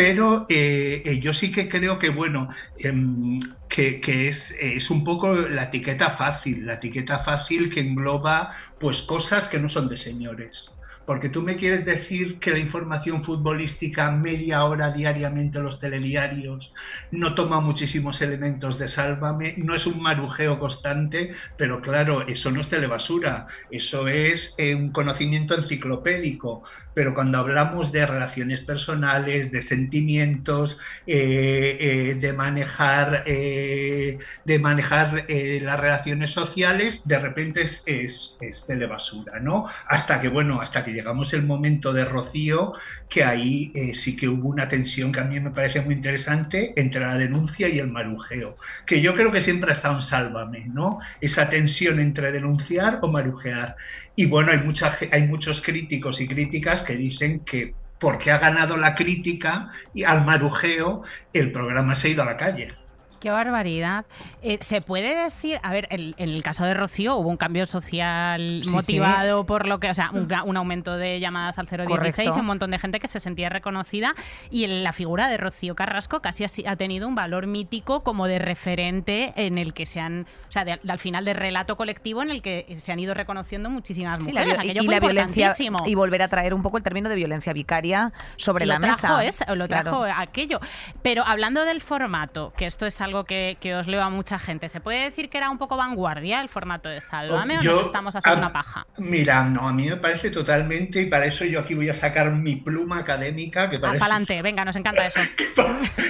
[0.00, 5.04] Pero eh, eh, yo sí que creo que, bueno, em, que, que es, es un
[5.04, 9.98] poco la etiqueta fácil, la etiqueta fácil que engloba pues cosas que no son de
[9.98, 10.79] señores.
[11.10, 16.72] Porque tú me quieres decir que la información futbolística media hora diariamente en los telediarios
[17.10, 22.60] no toma muchísimos elementos de sálvame, no es un marujeo constante, pero claro, eso no
[22.60, 26.62] es telebasura, eso es eh, un conocimiento enciclopédico.
[26.94, 35.80] Pero cuando hablamos de relaciones personales, de sentimientos, eh, eh, de manejar, de manejar las
[35.80, 39.64] relaciones sociales, de repente es, es, es telebasura, ¿no?
[39.88, 42.72] Hasta que, bueno, hasta que llegamos el momento de Rocío,
[43.08, 46.74] que ahí eh, sí que hubo una tensión que a mí me parece muy interesante
[46.76, 48.54] entre la denuncia y el marujeo,
[48.86, 50.98] que yo creo que siempre ha estado en Sálvame, ¿no?
[51.22, 53.76] Esa tensión entre denunciar o marujear.
[54.14, 58.76] Y bueno, hay, mucha, hay muchos críticos y críticas que dicen que porque ha ganado
[58.76, 62.74] la crítica y al marujeo, el programa se ha ido a la calle.
[63.20, 64.06] Qué barbaridad.
[64.42, 68.62] Eh, ¿Se puede decir, a ver, en el caso de Rocío hubo un cambio social
[68.64, 72.34] Sí, motivado por lo que, o sea, un, aumento de llamadas al 016 Correcto.
[72.40, 74.14] un montón de gente que se sentía reconocida
[74.50, 78.38] y en la figura de Rocío Carrasco casi ha tenido un valor mítico como de
[78.38, 82.30] referente en el que se han, o sea, de- al final de relato colectivo en
[82.30, 84.58] el que se han ido reconociendo muchísimas Sí, la mujeres.
[84.60, 85.54] Aquello y fue la violencia
[85.86, 89.18] y volver a traer un poco el término de violencia vicaria sobre lo la trajo
[89.18, 89.24] mesa.
[89.44, 90.14] eso, lo trajo Claro.
[90.20, 90.58] aquello.
[91.02, 94.38] Pero hablando del formato, que esto es algo algo que, que os leo a mucha
[94.38, 94.68] gente.
[94.68, 97.86] ¿Se puede decir que era un poco vanguardia el formato de Sálvame o Yo- nos
[97.86, 98.86] estamos haciendo a- una paja?
[98.98, 102.30] Mira, no, a mí me parece totalmente, y para eso yo aquí voy a sacar
[102.32, 105.20] mi pluma académica, que Ah, para adelante, venga, nos encanta eso.
[105.36, 105.46] que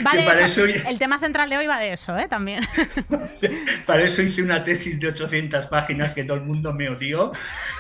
[0.06, 0.64] Va de para eso.
[0.66, 2.28] eso- El tema central de hoy va de eso, ¿eh?
[2.28, 2.66] También.
[3.86, 7.32] Para eso hice una tesis de 800 páginas que todo el mundo me odió.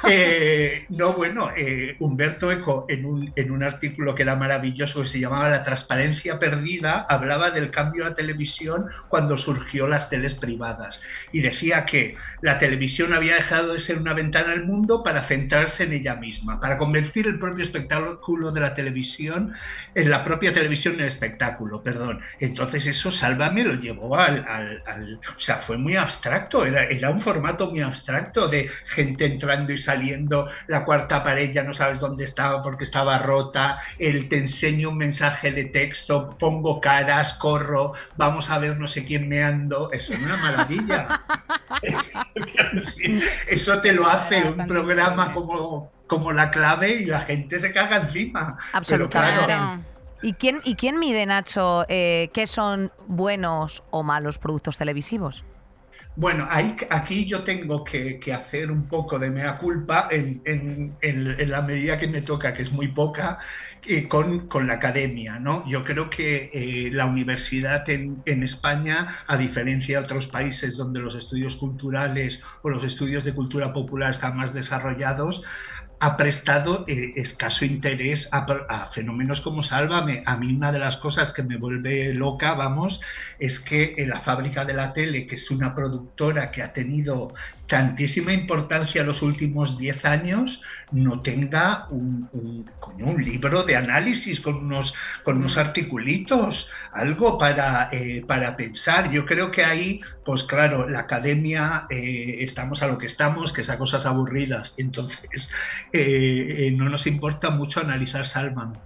[0.08, 5.08] Eh, no, bueno, eh, Humberto Eco, en un, en un artículo que era maravilloso, que
[5.08, 10.36] se llamaba La transparencia perdida, hablaba del cambio a la televisión cuando surgió las teles
[10.36, 11.02] privadas.
[11.32, 15.84] Y decía que la televisión había dejado de ser una ventana al mundo para centrarse
[15.84, 19.52] en ella misma, para convertir el propio espectáculo de la televisión
[19.94, 22.20] en la propia televisión en el espectáculo, perdón.
[22.38, 24.44] Entonces eso, Sálvame, lo llevó al...
[24.48, 29.26] al- al- o sea, fue muy abstracto, era, era un formato muy abstracto de gente
[29.26, 34.28] entrando y saliendo, la cuarta pared ya no sabes dónde estaba porque estaba rota, el
[34.28, 39.28] te enseño un mensaje de texto, pongo caras, corro, vamos a ver no sé quién
[39.28, 41.08] meando, eso es una maravilla.
[43.48, 47.96] Eso, te lo hace un programa como, como la clave y la gente se caga
[47.98, 48.56] encima.
[48.86, 49.46] Pero Absolutamente.
[49.46, 49.84] claro,
[50.22, 55.44] ¿Y quién, ¿Y quién mide, Nacho, eh, qué son buenos o malos productos televisivos?
[56.16, 60.96] Bueno, ahí, aquí yo tengo que, que hacer un poco de mea culpa en, en-
[61.00, 63.38] en- en la medida que me toca, que es muy poca,
[63.86, 65.38] eh, con, con la academia.
[65.38, 65.66] ¿no?
[65.68, 71.00] Yo creo que eh, la universidad en, en España, a diferencia de otros países donde
[71.00, 75.44] los estudios culturales o los estudios de cultura popular están más desarrollados,
[76.00, 80.22] ha prestado eh, escaso interés a, fenómenos como Sálvame.
[80.24, 83.02] A mí una de las cosas que me vuelve loca, vamos,
[83.38, 87.34] es que en la fábrica de la tele, que es una productora que ha tenido
[87.70, 93.76] tantísima importancia en los últimos 10 años, no tenga un, un- coño, un libro de
[93.76, 99.10] análisis con unos, con unos articulitos, algo para, eh, para pensar.
[99.12, 103.60] Yo creo que ahí, pues claro, la academia, eh, estamos a lo que estamos, que
[103.62, 104.74] es a cosas aburridas.
[104.78, 105.50] Entonces,
[105.92, 108.78] eh, no nos importa mucho analizar Sálvame.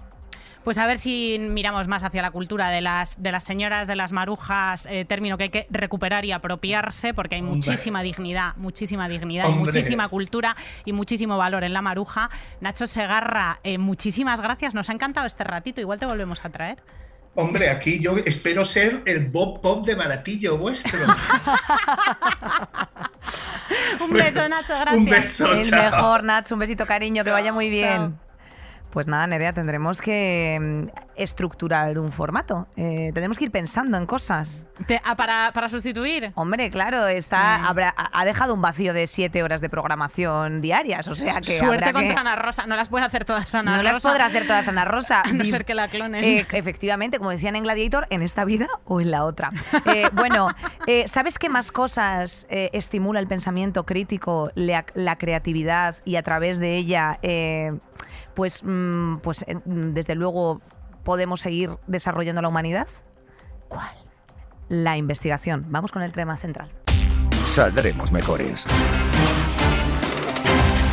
[0.64, 3.96] Pues a ver si miramos más hacia la cultura de las, de las señoras, de
[3.96, 7.57] las marujas, eh, término que hay que recuperar y apropiarse, porque hay Hombre.
[7.57, 9.72] muchísima dignidad, muchísima dignidad y Hombre.
[9.72, 12.31] muchísima cultura y muchísimo valor en la maruja.
[12.62, 16.83] Nacho Segarra, eh, muchísimas gracias, nos ha encantado este ratito, igual te volvemos a traer.
[17.37, 20.98] Hombre, aquí yo espero ser el Bob Pop de baratillo vuestro.
[24.05, 24.94] Un beso, Nacho, gracias.
[24.96, 25.90] Un beso, El chao.
[25.90, 26.55] mejor, Nacho.
[26.55, 27.96] Un besito, cariño, que vaya muy bien.
[27.96, 28.12] Chao.
[28.95, 30.85] Pues nada, Nerea, tendremos que mm,
[31.17, 32.69] estructurar un formato.
[32.77, 34.69] Eh, tendremos que ir pensando en cosas.
[34.87, 36.31] Te- ah, para, para sustituir.
[36.37, 37.63] Hombre, claro, está, Sí.
[37.67, 41.09] habrá- ha dejado un vacío de siete horas de programación diarias.
[41.09, 43.79] O sea que Suerte habrá contra que- Ana Rosa, no las puede hacer todas Ana
[43.79, 44.09] no las Rosa.
[44.11, 45.23] podrá hacer todas Ana Rosa.
[45.25, 46.23] A no ser que la clonen.
[46.23, 49.51] Eh, efectivamente, como decían en Gladiator, en esta vida o en la otra.
[49.87, 50.49] Eh, bueno,
[50.87, 56.23] eh, ¿sabes qué más cosas eh, estimula el pensamiento crítico, la, la creatividad y a
[56.23, 57.19] través de ella,
[58.35, 60.61] pues, mm, pues mm, desde luego
[61.05, 62.88] podemos seguir desarrollando la humanidad?
[63.68, 63.94] ¿Cuál?
[64.68, 65.66] La investigación.
[65.68, 66.70] Vamos con el tema central.
[67.44, 68.66] Saldremos mejores.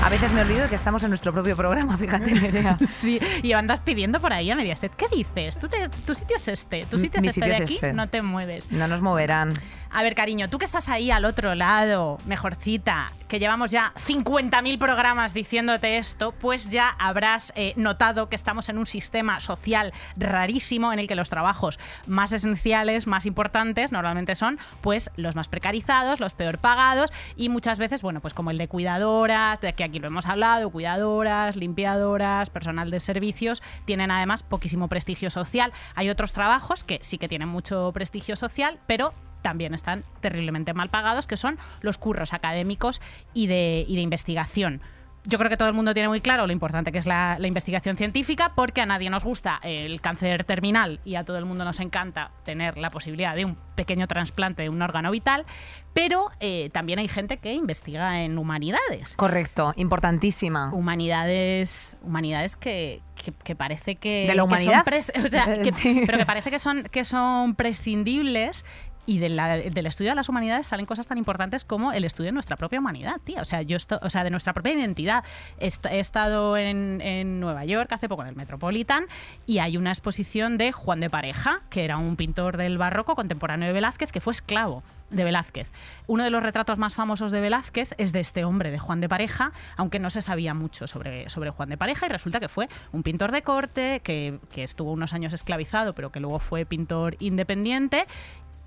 [0.04, 2.76] A veces me olvido de que estamos en nuestro propio programa, fíjate, Nerea.
[2.90, 4.92] Sí, y andas pidiendo por ahí a Mediaset.
[4.96, 5.58] ¿Qué dices?
[5.60, 6.86] ¿Tú te- tu sitio es este.
[6.86, 7.76] Tu sitio es mi este sitio de es aquí.
[7.76, 7.94] este.
[7.94, 8.72] No te mueves.
[8.72, 9.54] No nos moverán.
[9.94, 14.78] A ver, cariño, tú que estás ahí al otro lado, mejorcita, que llevamos ya 50.000
[14.80, 20.94] programas diciéndote esto, pues ya habrás eh, notado que estamos en un sistema social rarísimo
[20.94, 26.22] en el que los trabajos más esenciales, más importantes, normalmente son pues los más precarizados,
[26.22, 30.00] los peor pagados y muchas veces, bueno, pues como el de cuidadoras, de que aquí
[30.00, 35.74] lo hemos hablado, cuidadoras, limpiadoras, personal de servicios, tienen además poquísimo prestigio social.
[35.96, 40.90] Hay otros trabajos que sí que tienen mucho prestigio social, pero también están terriblemente mal
[40.90, 43.02] pagados, que son los curros académicos
[43.34, 44.82] y de, y de investigación.
[45.24, 47.48] Yo creo que todo el mundo tiene muy claro lo importante que es la, la
[47.48, 51.64] investigación científica, porque a nadie nos gusta el cáncer terminal y a todo el mundo
[51.64, 55.46] nos encanta tener la posibilidad de un pequeño trasplante de un órgano vital,
[55.94, 59.16] pero eh, también hay gente que investiga en humanidades.
[59.16, 60.72] Correcto, importantísima.
[60.74, 64.26] Humanidades, humanidades que, que- que parece que.
[64.28, 64.84] ¿De la que son humanidad?
[64.86, 66.02] pres- o sea, que- Sí.
[66.06, 68.66] Pero que parece que son, que son prescindibles.
[69.06, 72.56] Y del estudio de las humanidades salen cosas tan importantes como el estudio de nuestra
[72.56, 73.42] propia humanidad, tía.
[73.42, 75.24] O sea, yo o sea, de nuestra propia identidad.
[75.60, 79.06] He estado en, en Nueva York hace poco en el Metropolitan
[79.48, 83.68] y hay una exposición de Juan de Pareja, que era un pintor del barroco contemporáneo
[83.68, 85.68] de Velázquez, que fue esclavo de Velázquez.
[86.08, 89.10] Uno de los retratos más famosos de Velázquez es de este hombre, de Juan de
[89.10, 92.70] Pareja, aunque no se sabía mucho sobre, sobre Juan de Pareja y resulta que fue
[92.92, 97.18] un pintor de corte que, que estuvo unos años esclavizado, pero que luego fue pintor
[97.20, 98.06] independiente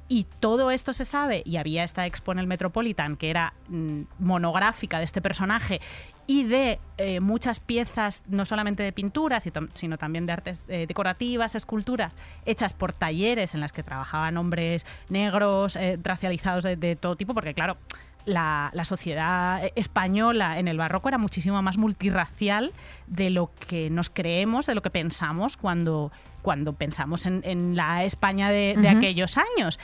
[0.06, 4.02] Y todo esto se sabe, y había esta expo en el Metropolitan que era mm,
[4.18, 5.80] monográfica de este personaje
[6.26, 11.54] y de eh, muchas piezas, no solamente de pinturas, sino también de artes eh, decorativas,
[11.54, 17.34] esculturas, hechas por talleres en las que trabajaban hombres negros, eh, racializados de, todo tipo,
[17.34, 17.76] porque claro,
[18.24, 22.72] la, sociedad española en el barroco era muchísimo más multirracial
[23.06, 26.10] de lo que nos creemos, de lo que pensamos cuando,
[26.44, 29.80] cuando pensamos en, la España de, de aquellos años.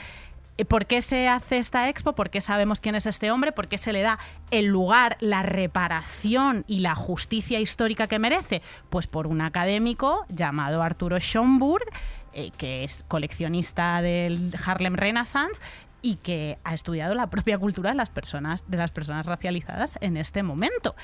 [0.61, 2.13] Eh, ¿Por qué se hace esta expo?
[2.13, 3.51] ¿Por qué sabemos quién es este hombre?
[3.51, 4.19] ¿Por qué se le da
[4.51, 8.61] el lugar, la reparación y la justicia histórica que merece?
[8.91, 11.85] Pues por un académico llamado Arturo Schomburg,
[12.33, 15.59] eh, que es coleccionista del Harlem Renaissance
[16.03, 20.15] y que ha estudiado la propia cultura de las personas, de las personas racializadas en
[20.15, 20.95] este momento.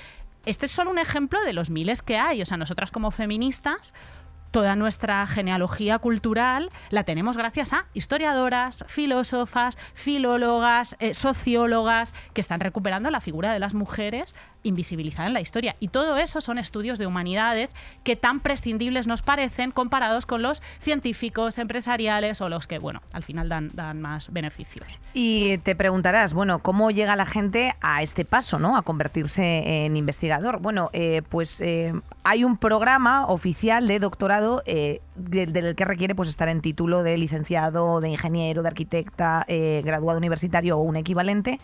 [0.46, 2.44] Este es solo un ejemplo de los miles que hay.
[2.44, 3.94] O sea, nosotras como feministas
[4.52, 12.60] toda nuestra genealogía cultural la tenemos gracias a historiadoras, filósofas, filólogas, eh, sociólogas que están
[12.60, 15.76] recuperando la figura de las mujeres invisibilizada en la historia.
[15.80, 20.62] Y todo eso son estudios de humanidades que tan prescindibles nos parecen comparados con los
[20.80, 24.88] científicos, empresariales o los que, bueno, al final dan, dan más beneficios.
[25.14, 28.78] Y te preguntarás, bueno, ¿cómo llega la gente a este paso, ¿no?
[28.78, 30.60] A convertirse en investigador.
[30.62, 31.94] Bueno, eh, pues eh,
[32.24, 37.18] hay un programa oficial de doctorado eh, del, que requiere pues estar en título de
[37.18, 41.60] licenciado, de ingeniero, de arquitecta, graduado universitario o un equivalente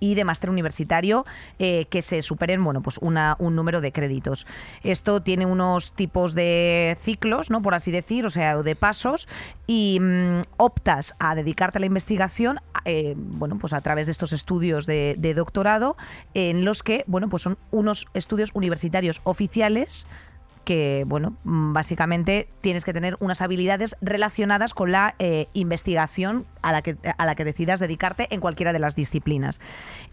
[0.00, 1.24] y de máster universitario
[1.58, 4.46] que se superen bueno, pues una, un número de créditos.
[4.82, 7.62] Esto tiene unos tipos de ciclos, ¿no?
[7.62, 9.28] por así decir, o sea, de pasos,
[9.68, 14.32] y mm, optas a dedicarte a la investigación eh, bueno, pues a través de estos
[14.32, 15.96] estudios de, de doctorado,
[16.34, 20.06] en los que bueno, pues son unos estudios universitarios oficiales
[20.64, 26.72] que, bueno, mm, básicamente tienes que tener unas habilidades relacionadas con la eh, investigación a
[26.72, 29.60] la, que, a la que decidas dedicarte en cualquiera de las disciplinas.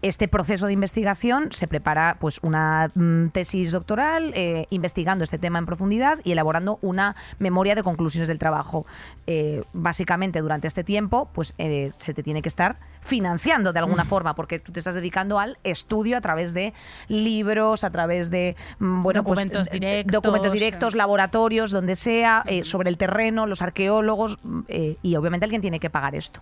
[0.02, 5.58] Este proceso de investigación se prepara pues una mm, tesis doctoral eh, investigando este tema
[5.58, 8.86] en profundidad y elaborando una memoria de conclusiones del trabajo.
[9.26, 14.08] Eh, básicamente durante este tiempo pues se te tiene que estar financiando de alguna mm.
[14.08, 16.72] forma porque tú te estás dedicando al estudio a través de
[17.08, 22.96] libros, a través de bueno, pues, documentos directos, documentos directos, laboratorios, donde sea, sobre el
[22.96, 24.38] terreno, los arqueólogos
[24.68, 26.40] y obviamente alguien tiene que pagar esto.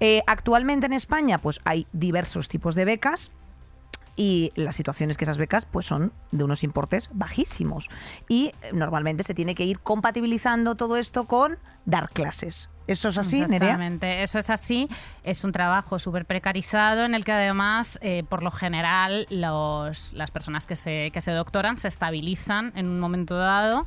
[0.00, 3.30] Eh, actualmente en España pues hay diversos tipos de becas
[4.16, 7.88] y la situación es que esas becas pues son de unos importes bajísimos
[8.28, 12.68] y eh, normalmente se tiene que ir compatibilizando todo esto con dar clases.
[12.88, 14.88] ¿Eso es así, Exactamente, eso es así.
[15.22, 20.30] Es un trabajo súper precarizado en el que además, eh, por lo general, los, las
[20.30, 23.86] personas que se, que se doctoran se estabilizan en un momento dado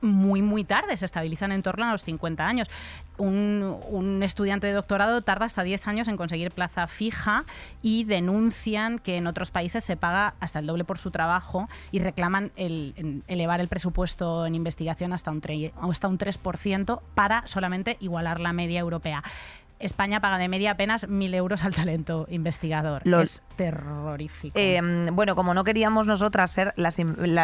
[0.00, 2.68] muy, muy tarde, se estabilizan en torno a los 50 años.
[3.16, 7.44] Un, estudiante de doctorado tarda hasta 10 años en conseguir plaza fija
[7.82, 11.98] y denuncian que en otros países se paga hasta el doble por su trabajo y
[11.98, 15.42] reclaman el, elevar el presupuesto en investigación hasta un,
[15.80, 19.22] hasta un 3% para solamente igualar la media europea.
[19.78, 23.02] España paga de media apenas mil euros al talento investigador.
[23.20, 24.56] Es terrorífico.
[24.56, 26.96] Em, bueno, como no queríamos nosotras ser las,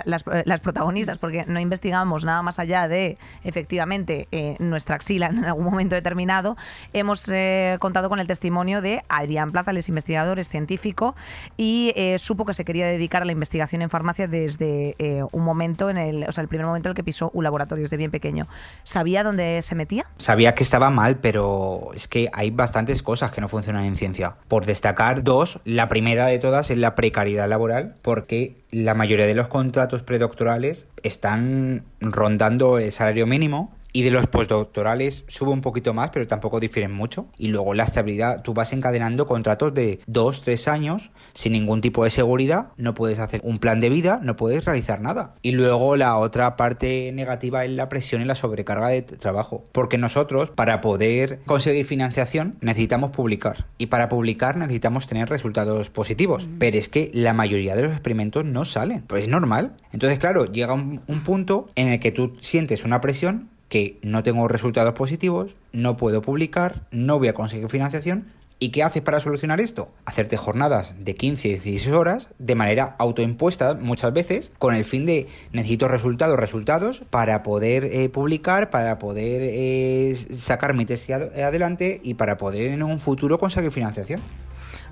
[0.04, 5.64] las, protagonistas, porque no investigamos nada más allá de, efectivamente, eh, nuestra axila en algún
[5.64, 6.56] momento determinado,
[6.92, 11.16] hemos eh, contado con el testimonio de Adrián Plaza, el investigador, es científico,
[11.56, 14.94] y eh, supo que se quería dedicar a la investigación en farmacia desde
[15.32, 17.82] un momento, en el, o sea, el primer momento en el que pisó un laboratorio,
[17.82, 18.46] desde bien pequeño.
[18.84, 20.06] ¿Sabía dónde se metía?
[20.18, 24.36] Sabía que estaba mal, pero es que hay bastantes cosas que no funcionan en ciencia.
[24.46, 29.34] Por destacar dos, la primera de todas es la precariedad laboral, porque la mayoría de
[29.34, 35.94] los contratos predoctorales están rondando el salario mínimo y de los postdoctorales sube un poquito
[35.94, 37.28] más, pero tampoco difieren mucho.
[37.38, 42.02] Y luego la estabilidad, tú vas encadenando contratos de dos, tres años sin ningún tipo
[42.02, 45.36] de seguridad, no puedes hacer un plan de vida, no puedes realizar nada.
[45.42, 49.62] Y luego la otra parte negativa es la presión y la sobrecarga de trabajo.
[49.70, 53.66] Porque nosotros, para poder conseguir financiación, necesitamos publicar.
[53.78, 56.48] Y para publicar necesitamos tener resultados positivos.
[56.58, 59.02] Pero es que la mayoría de los experimentos no salen.
[59.02, 59.76] Pues es normal.
[59.92, 64.22] Entonces, claro, llega un, un punto en el que tú sientes una presión que no
[64.22, 68.26] tengo resultados positivos, no puedo publicar, no voy a conseguir financiación.
[68.60, 69.90] ¿Y qué haces para solucionar esto?
[70.04, 75.06] Hacerte jornadas de 15 y 16 horas de manera autoimpuesta muchas veces con el fin
[75.06, 82.00] de necesito resultados, resultados para poder eh, publicar, para poder eh, sacar mi tesis adelante
[82.04, 84.20] y para poder en un futuro conseguir financiación.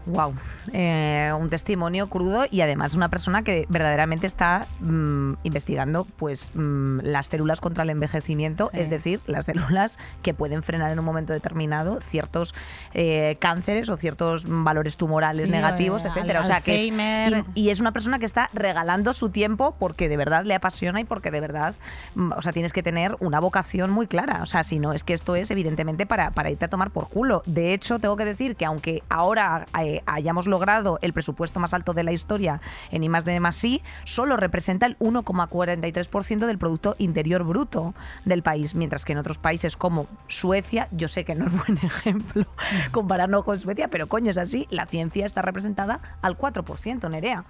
[0.07, 0.35] Wow,
[0.73, 7.01] eh, un testimonio crudo y además una persona que verdaderamente está mm, investigando pues mm,
[7.03, 8.81] las células contra el envejecimiento, Sí.
[8.81, 12.55] es decir, las células que pueden frenar en un momento determinado ciertos
[12.95, 16.41] eh, cánceres o ciertos valores tumorales Sí, negativos, eh, etcétera.
[16.41, 20.17] O sea que es, y es una persona que está regalando su tiempo porque de
[20.17, 21.75] verdad le apasiona y porque de verdad,
[22.15, 24.41] mm, o sea, tienes que tener una vocación muy clara.
[24.43, 27.09] O sea, si no, es que esto es evidentemente para, para irte a tomar por
[27.09, 27.43] culo.
[27.47, 29.67] De hecho, tengo que decir que aunque ahora
[30.07, 34.37] hayamos logrado el presupuesto más alto de la historia en I más de I, solo
[34.37, 40.07] representa el 1,43% del Producto Interior Bruto del país, mientras que en otros países como
[40.29, 42.47] Suecia, yo sé que no es buen ejemplo
[42.91, 47.45] compararnos con Suecia, pero coño, es así, la ciencia está representada al 4%, Nerea.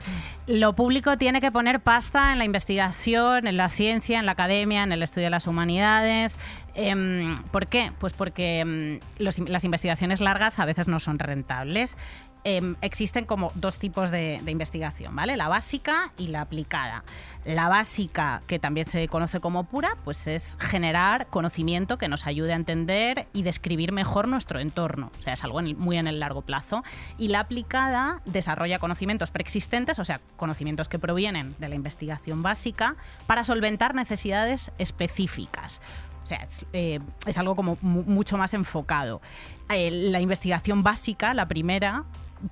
[0.46, 4.82] Lo público tiene que poner pasta en la investigación, en la ciencia, en la academia,
[4.82, 6.38] en el estudio de las humanidades.
[6.74, 7.92] Em, ¿Por qué?
[7.98, 11.96] Pues porque em, las investigaciones largas a veces no son rentables.
[12.44, 15.36] Em, existen como dos tipos de, investigación, ¿vale?
[15.36, 17.04] La básica y la aplicada.
[17.44, 22.52] La básica, que también se conoce como pura, pues es generar conocimiento que nos ayude
[22.52, 25.12] a entender y describir mejor nuestro entorno.
[25.20, 26.82] O sea, es algo muy en el largo plazo.
[27.16, 32.96] Y la aplicada desarrolla conocimientos preexistentes, o sea, conocimientos que provienen de la investigación básica,
[33.28, 35.80] para solventar necesidades específicas.
[36.24, 37.00] O sea, es, eh,
[37.36, 39.20] algo como mu- mucho más enfocado.
[39.68, 42.04] Eh, la investigación básica, la primera,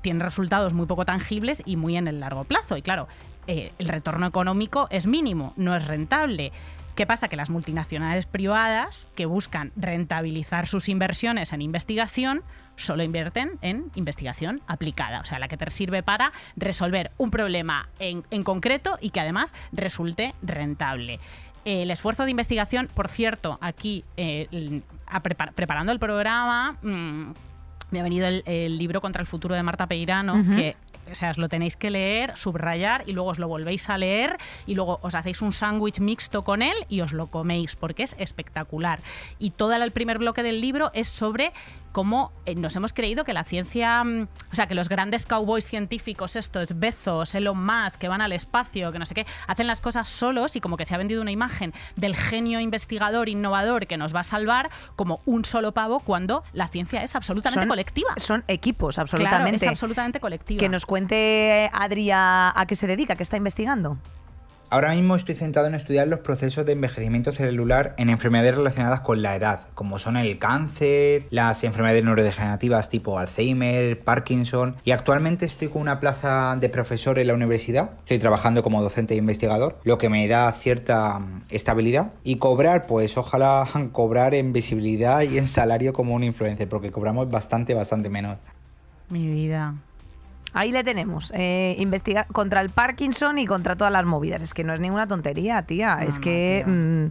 [0.03, 2.77] tiene resultados muy poco tangibles y muy en el largo plazo.
[2.77, 3.09] Y claro,
[3.47, 6.53] eh, el retorno económico es mínimo, no es rentable.
[6.95, 7.29] ¿Qué pasa?
[7.29, 12.43] Que las multinacionales privadas que buscan rentabilizar sus inversiones en investigación
[12.77, 17.89] solo invierten en investigación aplicada, o sea, la que te sirve para resolver un problema
[17.99, 21.21] en, en concreto y que además resulte rentable.
[21.65, 24.83] El esfuerzo de investigación, por cierto, aquí eh,
[25.55, 27.33] preparando el programa, mm,
[27.91, 30.77] me ha venido el, el libro Contra el futuro de Marta Peirano, que
[31.11, 34.39] o sea, os lo tenéis que leer, subrayar y luego os lo volvéis a leer
[34.67, 38.15] y luego os hacéis un sándwich mixto con él y os lo coméis porque es
[38.19, 39.01] espectacular.
[39.39, 41.53] Y todo el primer bloque del libro es sobre
[41.93, 45.67] cómo eh, nos hemos creído que la ciencia, mm, o sea, que los grandes cowboys
[45.67, 49.81] científicos, estos Bezos, Elon Musk, que van al espacio, que no sé qué, hacen las
[49.81, 53.97] cosas solos y como que se ha vendido una imagen del genio investigador, innovador que
[53.97, 58.11] nos va a salvar como un solo pavo cuando la ciencia es absolutamente Son- colectiva.
[58.17, 59.57] Son equipos, Claro, absolutamente.
[59.65, 60.59] es absolutamente colectiva.
[60.61, 63.99] Que nos cuente Adri a, a qué se dedica, qué está investigando.
[64.73, 69.21] Ahora mismo estoy centrado en estudiar los procesos de envejecimiento celular en enfermedades relacionadas con
[69.21, 75.71] la edad, como son el cáncer, las enfermedades neurodegenerativas tipo Alzheimer, Parkinson, y actualmente estoy
[75.71, 79.99] con una plaza de profesor en la universidad, estoy trabajando como docente e investigador, lo
[79.99, 85.49] que me da cierta mm, estabilidad, y cobrar, pues ojalá cobrar en visibilidad y en
[85.49, 88.39] salario como un influencer, porque cobramos bastante, bastante menos.
[89.09, 89.75] Mi vida.
[90.53, 91.33] Ahí le tenemos.
[91.35, 94.43] Eh, investiga contra el Parkinson y contra todas las movidas.
[94.43, 95.97] Es que no es ninguna tontería, tía.
[95.97, 96.63] No, es no, que.
[96.65, 96.73] tía.
[96.73, 97.11] mm,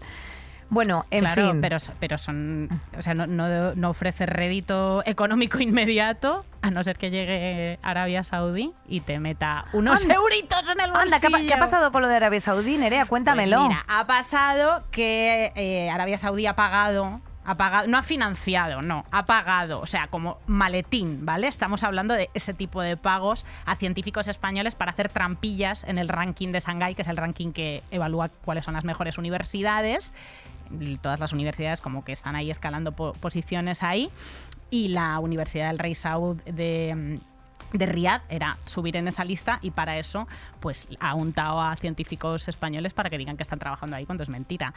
[0.71, 1.61] bueno, en claro, fin.
[1.61, 2.69] pero, pero son.
[2.97, 8.23] O sea, no, no, no ofrece rédito económico inmediato, a no ser que llegue Arabia
[8.23, 10.15] Saudí y te meta unos Anda.
[10.15, 11.15] euritos en el bolsillo.
[11.15, 13.03] Anda, ¿qué ha, pa- qué ha pasado con lo de Arabia Saudí, Nerea?
[13.03, 13.63] Pues Cuéntamelo.
[13.69, 17.21] mira, ha pasado que eh, Arabia Saudí ha pagado.
[17.87, 21.47] No ha financiado, no, ha pagado, o sea, como maletín, ¿vale?
[21.47, 26.09] Estamos hablando de ese tipo de pagos a científicos españoles para hacer trampillas en el
[26.09, 30.11] ranking de Shanghái, que es el ranking que evalúa cuáles son las mejores universidades.
[31.01, 34.11] Todas las universidades como que están ahí escalando po- posiciones ahí.
[34.69, 37.38] Y la Universidad del Rey Saud de, mm,
[37.73, 40.27] de Riyadh era subir en esa lista y para eso
[40.59, 44.29] pues ha untado a científicos españoles para que digan que están trabajando ahí cuando es
[44.29, 44.73] mentira.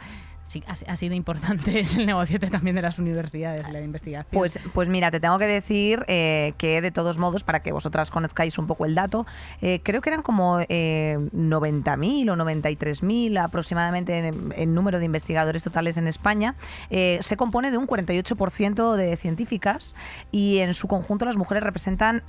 [0.47, 4.27] Sí, ha, sido importante es el negociete también de las universidades, la investigación.
[4.31, 8.11] Pues, pues mira, te tengo que decir eh, que de todos modos, para que vosotras
[8.11, 9.25] conozcáis un poco el dato,
[9.61, 15.63] eh, creo que eran como eh, 90.000 o 93.000 aproximadamente en, en número de investigadores
[15.63, 16.55] totales en España.
[16.89, 19.95] Eh, se compone de un 48% de científicas
[20.31, 22.21] y en su conjunto las mujeres representan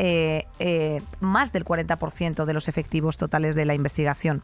[0.58, 4.42] eh, más del 40% de los efectivos totales de la investigación.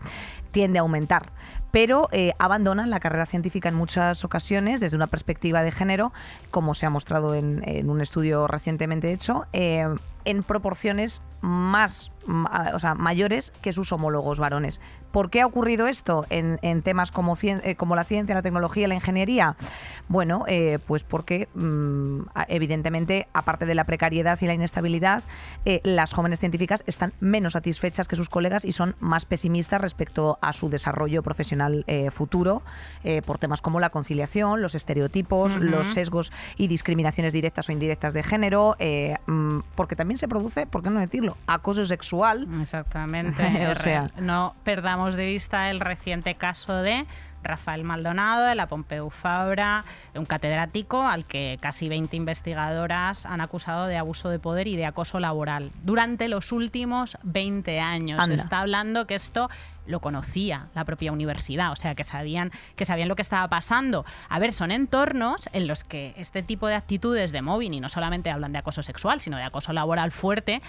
[0.50, 1.32] Tiende a aumentar,
[1.70, 6.12] pero eh, abandonan la carrera científica en muchas ocasiones desde una perspectiva de género,
[6.50, 9.86] como se ha mostrado en, un estudio recientemente hecho, eh,
[10.26, 12.10] en proporciones más,
[12.74, 14.80] o sea, mayores que sus homólogos varones.
[15.10, 17.10] ¿Por qué ha ocurrido esto en, temas
[17.42, 19.56] eh, como la ciencia, la tecnología la ingeniería?
[20.08, 20.44] Bueno,
[20.86, 25.24] pues porque mm, evidentemente, aparte de la precariedad y la inestabilidad,
[25.64, 30.52] las jóvenes científicas están menos satisfechas que sus colegas y son más pesimistas respecto a
[30.52, 32.62] su desarrollo profesional eh, futuro
[33.04, 38.14] eh, por temas como la conciliación, los estereotipos, los sesgos y discriminaciones directas o indirectas
[38.14, 42.46] de género, eh, mm, porque también se produce, ¿por qué no decirlo?, acoso sexual.
[42.60, 43.40] Exactamente.
[43.70, 44.10] O sea.
[44.20, 47.06] no perdamos de vista el reciente caso de
[47.42, 49.84] Rafael Maldonado de la Pompeu Fabra,
[50.14, 54.86] un catedrático al que casi 20 investigadoras han acusado de abuso de poder y de
[54.86, 58.22] acoso laboral durante los últimos 20 años.
[58.22, 58.36] Anda.
[58.36, 59.48] Se está hablando que esto
[59.86, 64.04] lo conocía la propia universidad, o sea, que sabían, que sabían lo que estaba pasando.
[64.28, 67.88] A ver, son entornos en los que este tipo de actitudes de mobbing, y no
[67.88, 70.62] solamente hablan de acoso sexual, sino de acoso laboral fuerte,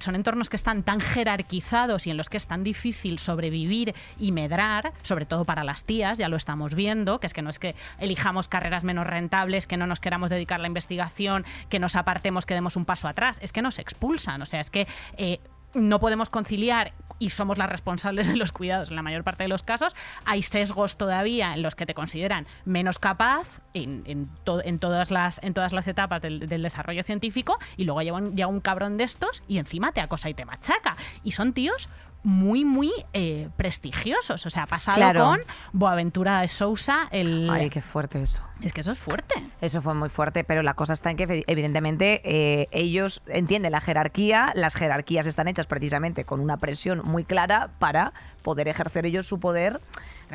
[0.00, 4.32] son entornos que están tan jerarquizados y en los que es tan difícil sobrevivir y
[4.32, 7.58] medrar, sobre todo para las tías, ya lo estamos viendo, que es que no es
[7.58, 11.96] que elijamos carreras menos rentables, que no nos queramos dedicar a la investigación, que nos
[11.96, 14.86] apartemos, que demos un paso atrás, es que nos expulsan, o sea, es que...
[15.16, 15.40] eh,
[15.74, 19.48] no podemos conciliar y somos las responsables de los cuidados en la mayor parte de
[19.48, 19.94] los casos,
[20.24, 25.10] hay sesgos todavía en los que te consideran menos capaz en, en to- en todas,
[25.10, 28.60] las, en todas las etapas del, del desarrollo científico y luego llega un, llega un
[28.60, 30.96] cabrón de estos y encima te acosa y te machaca.
[31.22, 31.90] Y son tíos
[32.22, 34.44] muy, muy eh, prestigiosos.
[34.46, 35.24] O sea, ha pasado Claro.
[35.24, 35.40] con
[35.72, 37.48] Boaventura de Sousa, el...
[37.50, 38.42] Ay, qué fuerte eso.
[38.62, 39.34] Es que eso es fuerte.
[39.62, 43.72] Eso fue muy fuerte, pero la cosa está en que evi- evidentemente eh, ellos entienden
[43.72, 48.12] la jerarquía, las jerarquías están hechas precisamente con una presión muy clara para
[48.42, 49.80] poder ejercer ellos su poder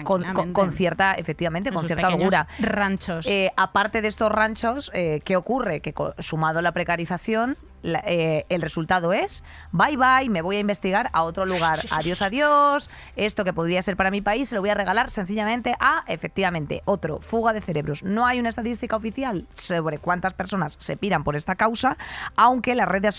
[0.03, 0.23] con,
[0.53, 2.47] con- cierta, efectivamente, En con cierta holgura.
[2.59, 3.27] ranchos.
[3.27, 4.91] Eh, aparte de estos ranchos,
[5.23, 5.81] ¿qué ocurre?
[5.81, 10.59] Que sumado a la precarización, la- eh, el resultado es bye bye, me voy a
[10.59, 11.79] investigar a otro lugar.
[11.91, 12.89] Adiós, adiós.
[13.15, 16.81] Esto que podría ser para mi país se lo voy a regalar sencillamente a, efectivamente,
[16.85, 18.03] otro, fuga de cerebros.
[18.03, 21.97] No hay una estadística oficial sobre cuántas personas se piran por esta causa,
[22.35, 23.09] aunque la red de,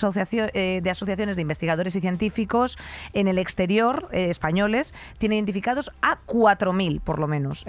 [0.54, 2.78] eh, de asociaciones de investigadores y científicos
[3.12, 7.64] en el exterior, eh, españoles, tiene identificados a 4.000 por lo menos.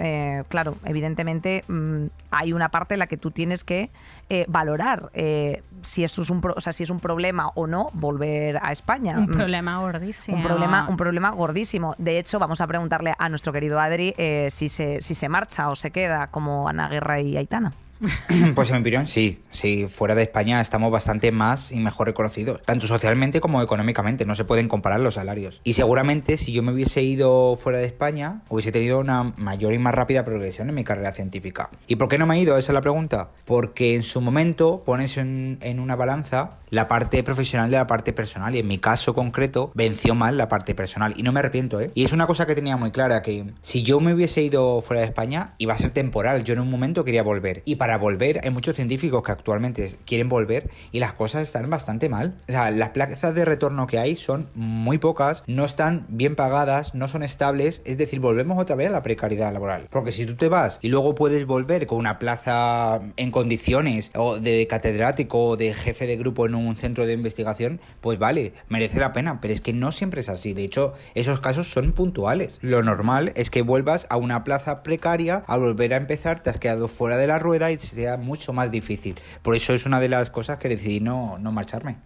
[0.48, 3.90] Claro, evidentemente mm, hay una parte en la que tú tienes que
[4.30, 7.66] eh, valorar eh, si esto es un, pro- o sea, si es un problema o
[7.66, 9.16] no volver a España.
[9.18, 10.36] un Mm, problema gordísimo.
[10.36, 11.94] un problema, un problema gordísimo.
[11.98, 15.68] De hecho, vamos a preguntarle a nuestro querido Adri eh, si, se, si se marcha
[15.70, 17.72] o se queda como Ana Guerra y Aitana.
[18.54, 19.42] Pues en mi opinión, sí.
[19.50, 24.24] Sí, fuera de España estamos bastante más y mejor reconocidos, tanto socialmente como económicamente.
[24.24, 25.60] No se pueden comparar los salarios.
[25.64, 29.78] Y seguramente si yo me hubiese ido fuera de España, hubiese tenido una mayor y
[29.78, 31.70] más rápida progresión en mi carrera científica.
[31.86, 32.56] ¿Y por qué no me he ido?
[32.56, 33.30] Esa es la pregunta.
[33.44, 38.12] Porque en su momento pones en, en una balanza la parte profesional de la parte
[38.12, 38.54] personal.
[38.54, 41.14] Y en mi caso concreto, venció mal la parte personal.
[41.16, 41.90] Y no me arrepiento, ¿eh?
[41.94, 45.00] Y es una cosa que tenía muy clara, que si yo me hubiese ido fuera
[45.00, 46.44] de España, iba a ser temporal.
[46.44, 47.62] Yo en un momento quería volver.
[47.64, 52.08] Y para volver, hay muchos científicos que actualmente quieren volver y las cosas están bastante
[52.08, 52.36] mal.
[52.48, 56.94] O sea, las plazas de retorno que hay son muy pocas, no están bien pagadas,
[56.94, 57.82] no son estables.
[57.84, 59.88] Es decir, volvemos otra vez a la precariedad laboral.
[59.90, 64.38] Porque si tú te vas y luego puedes volver con una plaza en condiciones o
[64.38, 69.00] de catedrático o de jefe de grupo en un centro de investigación, pues vale, merece
[69.00, 69.40] la pena.
[69.40, 70.54] Pero es que no siempre es así.
[70.54, 72.58] De hecho, esos casos son puntuales.
[72.62, 76.58] Lo normal es que vuelvas a una plaza precaria, al volver a empezar te has
[76.58, 79.20] quedado fuera de la rueda y sea mucho más difícil.
[79.42, 81.98] Por eso es una de las cosas que decidí no, no marcharme.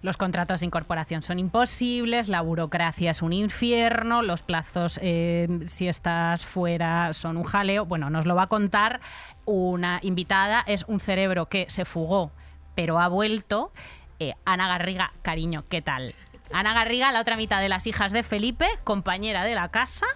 [0.00, 5.88] Los contratos de incorporación son imposibles, la burocracia es un infierno, los plazos, eh, si
[5.88, 7.84] estás fuera, son un jaleo.
[7.84, 9.00] Bueno, nos lo va a contar
[9.44, 12.30] una invitada, es un cerebro que se fugó,
[12.78, 13.72] pero ha vuelto.
[14.20, 16.14] Eh, Ana Garriga, cariño, ¿qué tal?
[16.52, 20.06] Ana Garriga, la otra mitad de las hijas de Felipe, compañera de la casa,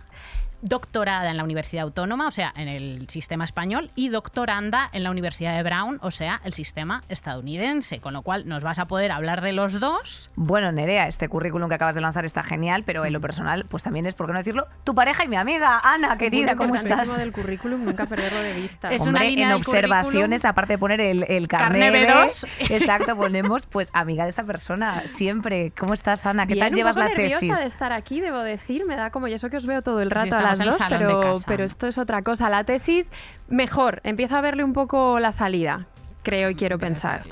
[0.62, 5.10] doctorada en la Universidad Autónoma, o sea, en el sistema español, y doctoranda en la
[5.10, 8.00] Universidad de Brown, o sea, el sistema estadounidense.
[8.00, 10.30] Con lo cual nos vas a poder hablar de los dos.
[10.36, 13.82] Bueno, Nerea, este currículum que acabas de lanzar está genial, pero en lo personal, pues
[13.82, 15.80] también es, por qué no decirlo, tu pareja y mi amiga.
[15.82, 17.16] Ana, querida, ¿cómo estás?
[17.16, 18.90] Del currículum, nunca perderlo de vista.
[18.90, 22.46] Es Hombre, una línea en observaciones, aparte de poner el, el Carné carné B2.
[22.70, 25.72] Exacto, ponemos, pues, amiga de esta persona, siempre.
[25.78, 26.46] ¿Cómo estás, Ana?
[26.46, 27.58] ¿Qué Bien, tal un llevas poco la nerviosa tesis?
[27.58, 28.84] de estar aquí, debo decir.
[28.86, 30.88] Me da como, y eso que os veo todo el Sí, rato a las dos,
[30.88, 32.48] pero, pero esto es otra cosa.
[32.48, 33.10] La tesis,
[33.48, 34.00] mejor.
[34.04, 35.86] Empiezo a verle un poco la salida,
[36.22, 37.24] creo y quiero pensar.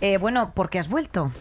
[0.00, 1.32] Eh, bueno, ¿por qué has vuelto?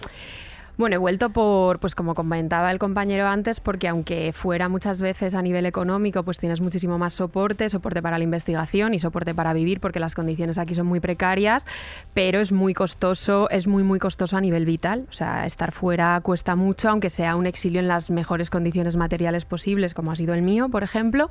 [0.78, 5.34] Bueno, he vuelto por, pues como comentaba el compañero antes, porque aunque fuera muchas veces
[5.34, 9.54] a nivel económico, pues tienes muchísimo más soporte, soporte para la investigación y soporte para
[9.54, 11.66] vivir, porque las condiciones aquí son muy precarias,
[12.14, 15.06] pero es muy costoso, es muy, muy costoso a nivel vital.
[15.10, 19.46] O sea, estar fuera cuesta mucho, aunque sea un exilio en las mejores condiciones materiales
[19.46, 21.30] posibles, como ha sido el mío, por ejemplo,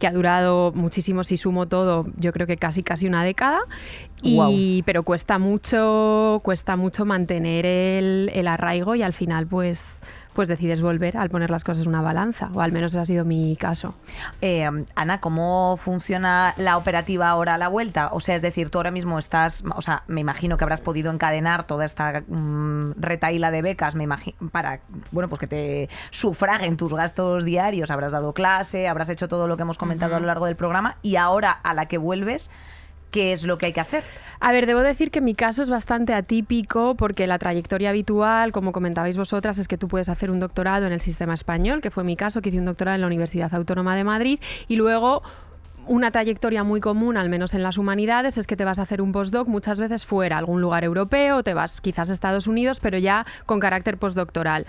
[0.00, 3.60] que ha durado muchísimo, si sumo todo, yo creo que casi, casi una década.
[4.22, 10.00] Y, Pero cuesta mucho, cuesta mucho mantener el, el arraigo y al final, pues
[10.32, 13.04] pues decides volver al poner las cosas en una balanza, o al menos ese ha
[13.04, 13.94] sido mi caso.
[14.40, 18.08] Eh, Ana, ¿cómo funciona la operativa ahora a la vuelta?
[18.12, 21.12] O sea, es decir, tú ahora mismo estás, o sea, me imagino que habrás podido
[21.12, 22.22] encadenar toda esta
[22.96, 28.12] retaíla de becas, me imagino, para, bueno, pues que te sufraguen tus gastos diarios, habrás
[28.12, 31.16] dado clase, habrás hecho todo lo que hemos comentado a lo largo del programa, y
[31.16, 32.50] ahora a la que vuelves,
[33.12, 34.02] ¿qué es lo que hay que hacer?
[34.40, 38.72] A ver, debo decir que mi caso es bastante atípico porque la trayectoria habitual, como
[38.72, 42.02] comentabais vosotras, es que tú puedes hacer un doctorado en el sistema español, que fue
[42.02, 45.22] mi caso, que hice un doctorado en la Universidad Autónoma de Madrid, y luego
[45.86, 49.00] una trayectoria muy común, al menos en las humanidades, es que te vas a hacer
[49.00, 52.98] un postdoc muchas veces fuera, algún lugar europeo, te vas quizás a Estados Unidos, pero
[52.98, 54.66] ya con carácter postdoctoral.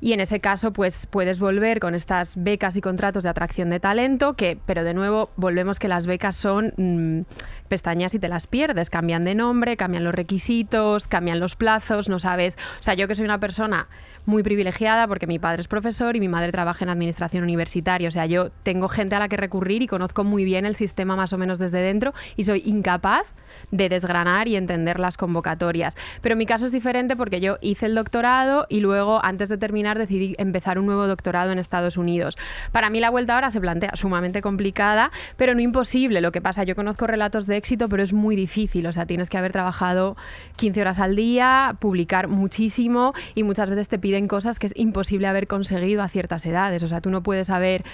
[0.00, 3.80] Y en ese caso, pues puedes volver con estas becas y contratos de atracción de
[3.80, 7.20] talento, que, pero de nuevo, volvemos que las becas son mm,
[7.68, 12.18] pestañas y te las pierdes, cambian de nombre, cambian los requisitos, cambian los plazos, no
[12.18, 12.56] sabes.
[12.80, 13.88] O sea, yo que soy una persona
[14.26, 18.08] muy privilegiada porque mi padre es profesor y mi madre trabaja en administración universitaria.
[18.08, 21.16] O sea, yo tengo gente a la que recurrir y conozco muy bien el sistema
[21.16, 23.26] más o menos desde dentro y soy incapaz
[23.70, 25.96] de desgranar y entender las convocatorias.
[26.20, 29.98] Pero mi caso es diferente porque yo hice el doctorado y luego, antes de terminar,
[29.98, 32.36] decidí empezar un nuevo doctorado en Estados Unidos.
[32.72, 36.20] Para mí la vuelta ahora se plantea sumamente complicada, pero no imposible.
[36.20, 38.86] Lo que pasa, yo conozco relatos de éxito, pero es muy difícil.
[38.86, 40.16] O sea, tienes que haber trabajado
[40.56, 45.26] 15 horas al día, publicar muchísimo y muchas veces te piden cosas que es imposible
[45.26, 46.82] haber conseguido a ciertas edades.
[46.82, 47.84] O sea, tú no puedes haber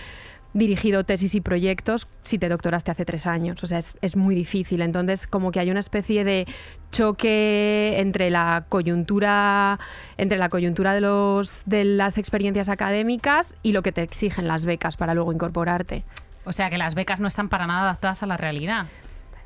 [0.55, 3.63] dirigido tesis y proyectos si te doctoraste hace tres años.
[3.63, 4.83] O sea, es, muy difícil.
[4.83, 6.47] Entonces, como que hay una especie de
[6.91, 9.79] choque entre la coyuntura,
[10.17, 14.65] entre la coyuntura de, los, de las experiencias académicas y lo que te exigen las
[14.65, 16.05] becas para luego incorporarte.
[16.45, 18.87] O sea, que las becas no están para nada adaptadas a la realidad.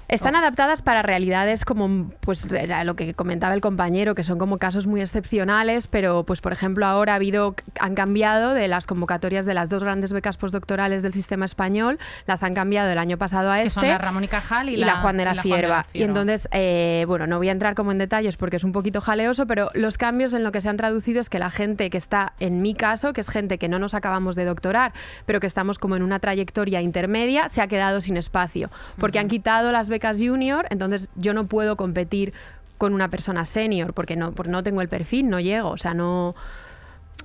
[0.09, 2.49] Están adaptadas para realidades como pues
[2.85, 6.87] lo que comentaba el compañero, que son como casos muy excepcionales, pero pues por ejemplo
[6.87, 11.13] ahora ha habido han cambiado de las convocatorias de las dos grandes becas postdoctorales del
[11.13, 13.81] sistema español, las han cambiado el año pasado a que este.
[13.81, 15.87] Son la Ramón y Cajal y, la, Juan de la, Cierva.
[15.93, 19.01] Y entonces, eh, bueno, no voy a entrar como en detalles porque es un poquito
[19.01, 21.99] jaleoso, pero los cambios en lo que se han traducido es que la gente que
[21.99, 24.93] está, en mi caso, que es gente que no nos acabamos de doctorar,
[25.27, 29.29] pero que estamos como en una trayectoria intermedia, se ha quedado sin espacio, porque han
[29.29, 32.33] quitado las becas junior, entonces yo no puedo competir
[32.79, 35.95] con una persona senior porque no, porque no tengo el perfil, no llego, o sea,
[35.95, 36.35] no,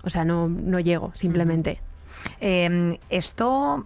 [0.04, 1.80] o sea, no, no llego, simplemente.
[2.40, 3.86] Em, esto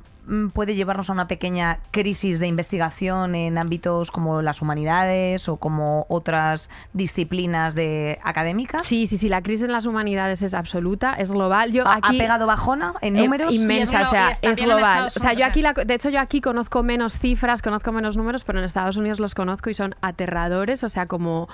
[0.53, 6.05] puede llevarnos a una pequeña crisis de investigación en ámbitos como las humanidades o como
[6.09, 8.85] otras disciplinas de académicas?
[8.85, 11.71] Sí, sí, sí, la crisis en las humanidades es absoluta, es global.
[11.71, 13.53] Yo ¿Ha, pegado bajona en em, números?
[13.53, 15.07] Inmensa, o sea, es global.
[15.07, 18.59] O sea, yo aquí, de hecho, yo aquí conozco menos cifras, conozco menos números, pero
[18.59, 21.49] en Estados Unidos los conozco y son aterradores, o sea, como...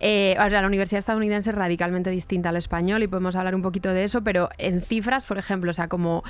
[0.00, 4.04] Eh, la universidad estadounidense es radicalmente distinta al español y podemos hablar un poquito de
[4.04, 6.24] eso, pero en cifras, por ejemplo, o sea, como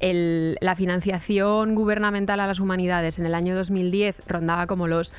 [0.00, 5.14] la financiación gubernamental a las humanidades en el año 2010 rondaba como los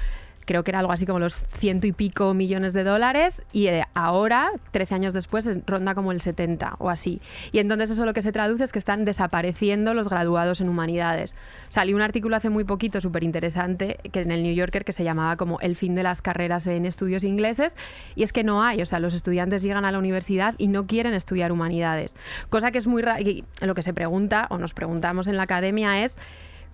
[0.48, 3.84] creo que era algo así como los ciento y pico millones de dólares y eh,
[3.94, 7.22] ahora, 13 años después, ronda como el 70 o así.
[7.52, 11.36] Y entonces eso lo que se traduce es que están desapareciendo los graduados en humanidades.
[11.68, 15.36] Salió un artículo hace muy poquito súper interesante en el New Yorker que se llamaba
[15.36, 17.76] como el fin de las carreras en estudios ingleses
[18.16, 20.88] y es que no hay, o sea, los estudiantes llegan a la universidad y no
[20.88, 22.16] quieren estudiar humanidades.
[22.50, 23.22] Cosa que es muy raro,
[23.62, 26.18] lo que se pregunta o nos preguntamos en la academia es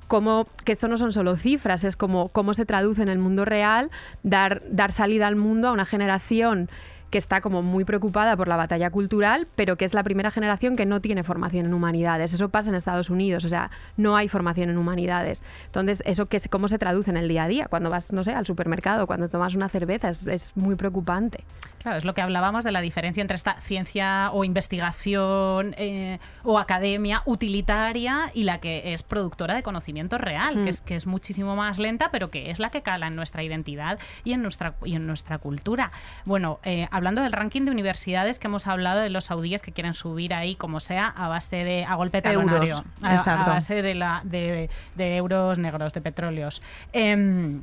[0.08, 3.46] cómo, que esto no son solo cifras, es como cómo se traduce en el mundo
[3.46, 3.92] real,
[4.24, 6.70] dar, dar salida al mundo a una generación
[7.14, 10.76] que está como muy preocupada por la batalla cultural, pero que es la primera generación
[10.76, 12.34] que no tiene formación en humanidades.
[12.34, 15.44] Eso pasa en Estados Unidos, o sea, no hay formación en humanidades.
[15.68, 18.32] Entonces, eso que cómo se traduce en el día a día, cuando vas, no sé,
[18.32, 21.44] al supermercado, cuando tomas una cerveza, es, muy preocupante.
[21.84, 26.58] Claro, es lo que hablábamos de la diferencia entre esta ciencia o investigación eh, o
[26.58, 30.68] academia utilitaria y la que es productora de conocimiento real, que, mm.
[30.70, 34.00] es, que es muchísimo más lenta, pero que es la que cala en nuestra identidad
[34.24, 35.92] y en nuestra, y en nuestra cultura.
[36.24, 39.94] Bueno, eh, hablando del ranking de universidades que hemos hablado de los saudíes que quieren
[39.94, 43.16] subir ahí como sea a base de a golpe talonario, a,
[43.46, 46.62] base de, la, de, euros negros, de petróleos.
[46.94, 47.62] Em,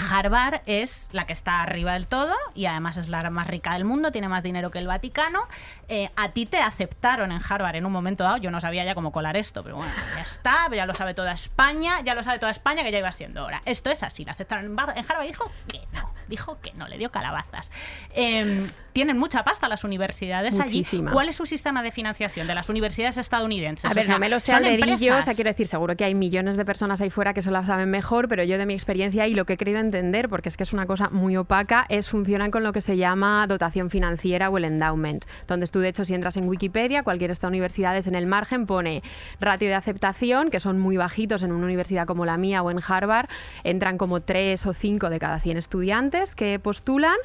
[0.00, 3.84] Harvard es la que está arriba del todo y además es la más rica del
[3.84, 5.40] mundo, tiene más dinero que el Vaticano.
[5.88, 8.94] Eh, a ti te aceptaron en Harvard en un momento dado, yo no sabía ya
[8.94, 12.38] cómo colar esto, pero bueno, ya está, ya lo sabe toda España, ya lo sabe
[12.38, 13.62] toda España que ya iba siendo hora.
[13.64, 16.98] Esto es así, la aceptaron en, Harvard y dijo que no, dijo que no, le
[16.98, 17.70] dio calabazas.
[18.14, 21.10] Em, tienen mucha pasta las universidades Muchísima.
[21.10, 21.14] allí.
[21.14, 23.90] ¿Cuál es su sistema de financiación de las universidades estadounidenses?
[23.90, 25.20] A ver, O sea, no me lo sé son al dedillo, empresas.
[25.20, 27.64] o sea, quiero decir, seguro que hay millones de personas ahí fuera que se lo
[27.64, 30.56] saben mejor, pero yo de mi experiencia y lo que he querido entender, porque es
[30.56, 34.48] que es una cosa muy opaca, es funcionan con lo que se llama dotación financiera
[34.50, 35.24] o el endowment.
[35.40, 38.66] Entonces tú, de hecho, si entras en Wikipedia, cualquiera de estas universidades en el margen
[38.66, 39.02] pone
[39.40, 42.80] ratio de aceptación, que son muy bajitos en una universidad como la mía o en
[42.86, 43.28] Harvard,
[43.64, 47.16] entran como 3 o 5 de cada 100 estudiantes que postulan.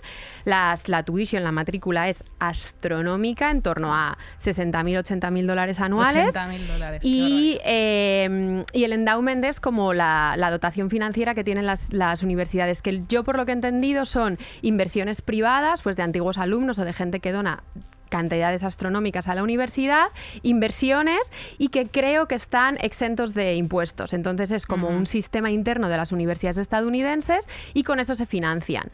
[0.44, 6.36] Las, la tuition, la matrícula es astronómica, en torno a 60.000, 80.000 dólares anuales.
[6.36, 7.02] 80.000 dólares.
[7.04, 12.24] Y, eh, y el endowment es como la, la dotación financiera que tienen las, las
[12.24, 12.46] universidades,
[12.82, 16.86] que yo por lo que he entendido son inversiones privadas, pues de antiguos alumnos o
[16.86, 17.64] de gente que dona
[18.10, 20.08] cantidades astronómicas a la universidad,
[20.42, 24.14] inversiones y que creo que están exentos de impuestos.
[24.14, 28.92] Entonces es como un sistema interno de las universidades estadounidenses y con eso se financian.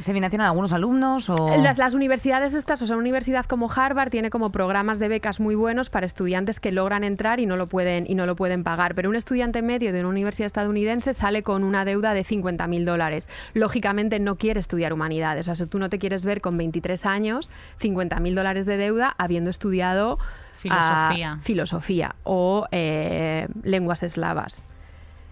[0.00, 1.56] ¿Se financian algunos alumnos o...?
[1.56, 5.40] Las, las universidades estas, o sea, una universidad como Harvard tiene como programas de becas
[5.40, 8.64] muy buenos para estudiantes que logran entrar y no lo pueden, y no lo pueden
[8.64, 8.94] pagar.
[8.94, 13.28] Pero un estudiante medio de una universidad estadounidense sale con una deuda de 50.000 dólares.
[13.54, 15.46] Lógicamente no quiere estudiar humanidades.
[15.48, 17.48] O sea, si tú no te quieres ver con 23 años,
[17.80, 20.18] 50.000 dólares de deuda habiendo estudiado
[20.58, 21.32] Filosofía.
[21.32, 24.62] ah, filosofía o eh, lenguas eslavas.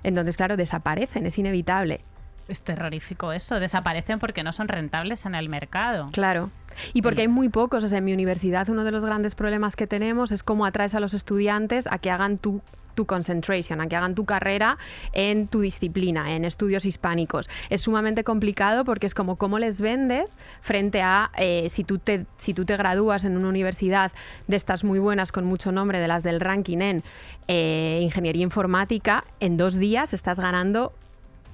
[0.03, 2.03] Entonces, claro, desaparecen, es inevitable.
[2.49, 3.61] Es terrorífico eso.
[3.61, 6.11] Desaparecen porque no son rentables en el mercado.
[6.13, 6.51] Claro.
[6.93, 7.85] Y porque hay muy pocos.
[7.85, 10.95] O sea, en mi universidad uno de los grandes problemas que tenemos es cómo atraes
[10.95, 12.63] a los estudiantes a que hagan tu
[12.95, 14.79] tu concentration, a que hagan tu carrera
[15.13, 17.49] en tu disciplina, en estudios hispánicos.
[17.71, 22.27] Es sumamente complicado porque es como cómo les vendes frente a eh, si, tú te,
[22.37, 24.13] si tú te gradúas en una universidad
[24.47, 27.03] de estas muy buenas con mucho nombre, de las del ranking en
[27.49, 30.93] eh, ingeniería informática, en dos días estás ganando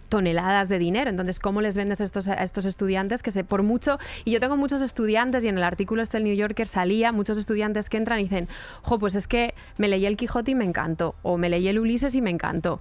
[0.08, 1.10] toneladas de dinero.
[1.10, 4.40] Entonces, ¿cómo les vendes a estos, a estos estudiantes que se, por mucho, y yo
[4.40, 7.96] tengo muchos estudiantes, y en el artículo este del New Yorker salía, muchos estudiantes que
[7.96, 8.48] entran y dicen,
[8.82, 11.78] jo, pues es que me leí el Quijote y me encantó, o me leí el
[11.78, 12.80] Ulises y me encantó.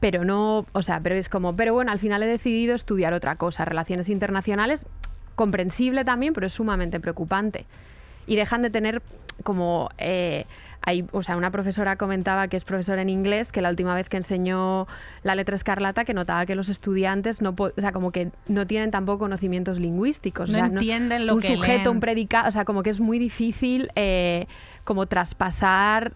[0.00, 3.36] Pero no, o sea, pero es como, pero bueno, al final he decidido estudiar otra
[3.36, 4.86] cosa, relaciones internacionales,
[5.36, 7.66] comprensible también, pero es sumamente preocupante.
[8.26, 9.02] Y dejan de tener
[9.44, 9.88] como...
[9.98, 10.46] eh,
[10.84, 14.08] hay, o sea, una profesora comentaba que es profesora en inglés, que la última vez
[14.08, 14.86] que enseñó
[15.22, 18.90] la letra escarlata, que notaba que los estudiantes no, o sea, como que no tienen
[18.90, 20.48] tampoco conocimientos lingüísticos.
[20.50, 21.88] o No sea, entienden lo un que sujeto, leen.
[21.96, 24.46] un predicado, o sea, como que es muy difícil eh,
[24.84, 26.12] como traspasar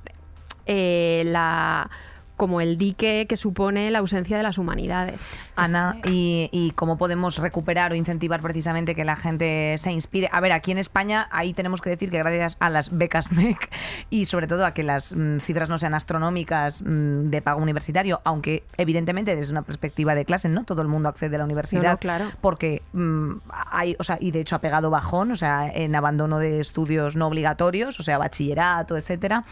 [0.67, 1.89] eh, la
[2.37, 5.21] como el dique que supone la ausencia de las humanidades.
[5.57, 10.29] Ana, y, y cómo podemos recuperar o incentivar precisamente que la gente se inspire.
[10.33, 13.71] A ver, aquí en España, ahí tenemos que decir que gracias a las becas MEC
[14.11, 18.21] y sobre todo a que las mm, cifras no sean astronómicas mm, de pago universitario,
[18.25, 21.83] aunque evidentemente desde una perspectiva de clase no todo el mundo accede a la universidad,
[21.83, 22.25] No, no, claro.
[22.41, 23.33] porque mm,
[23.71, 27.17] hay, o sea, y de hecho ha pegado bajón, o sea, en abandono de estudios
[27.17, 29.45] no obligatorios, o sea, bachillerato, etcétera.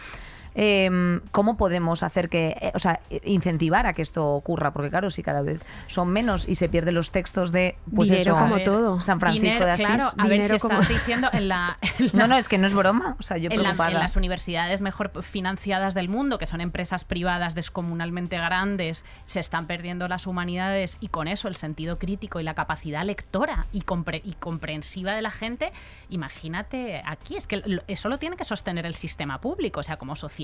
[0.54, 4.72] Em, ¿Cómo podemos hacer que, eh, o sea, incentivar a que esto ocurra?
[4.72, 8.34] Porque claro, si cada vez son menos y se pierden los textos de, pues Dinero
[8.34, 9.00] eso, como ver, todo.
[9.00, 9.86] San Francisco dinero, de Asís.
[9.86, 12.48] Claro, a ver si dinero estás como- diciendo en la, en la- No, no, es
[12.48, 13.16] que no es broma.
[13.18, 17.04] O sea, yo en, la- en las universidades mejor financiadas del mundo, que son empresas
[17.04, 22.44] privadas descomunalmente grandes, se están perdiendo las humanidades y con eso el sentido crítico y
[22.44, 25.72] la capacidad lectora y, compre- y comprensiva de la gente.
[26.10, 29.80] Imagínate aquí, es que lo- eso lo tiene que sostener el sistema público.
[29.80, 30.43] O sea, como sociedad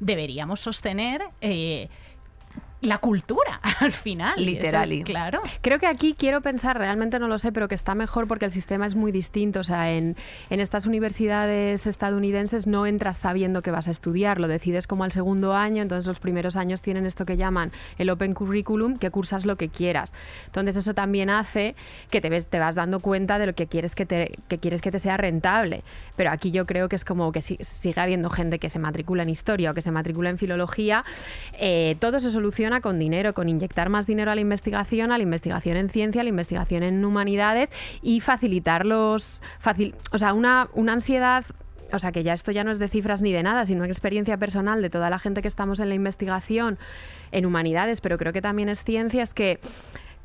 [0.00, 1.88] deberíamos sostener eh,
[2.80, 4.34] la cultura al final.
[4.38, 5.02] eso es Literally.
[5.02, 5.40] claro.
[5.62, 8.50] Creo que aquí quiero pensar, realmente no lo sé, pero que está mejor porque el
[8.52, 9.60] sistema es muy distinto.
[9.60, 10.16] O sea, en,
[10.50, 15.10] en estas universidades estadounidenses no entras sabiendo que vas a estudiar, lo decides como al
[15.12, 19.44] segundo año, entonces los primeros años tienen esto que llaman el Open Curriculum, que cursas
[19.44, 20.12] lo que quieras.
[20.46, 21.74] Entonces eso también hace
[22.10, 24.80] que te, ves, te vas dando cuenta de lo que quieres que te, que quieres
[24.82, 25.82] que te sea rentable.
[26.16, 29.24] Pero aquí yo creo que es como que si- sigue habiendo gente que se matricula
[29.24, 31.04] en historia o que se matricula en filología,
[31.58, 35.22] eh, todo se soluciona con dinero, con inyectar más dinero a la investigación, a la
[35.22, 37.70] investigación en ciencia, a la investigación en humanidades
[38.02, 39.40] y facilitar los...
[40.12, 41.44] o sea, una, una ansiedad
[41.92, 44.36] o sea, que ya esto ya no es de cifras ni de nada, sino experiencia
[44.36, 46.78] personal de toda la gente que estamos en la investigación
[47.32, 49.58] en humanidades, pero creo que también es ciencia, es que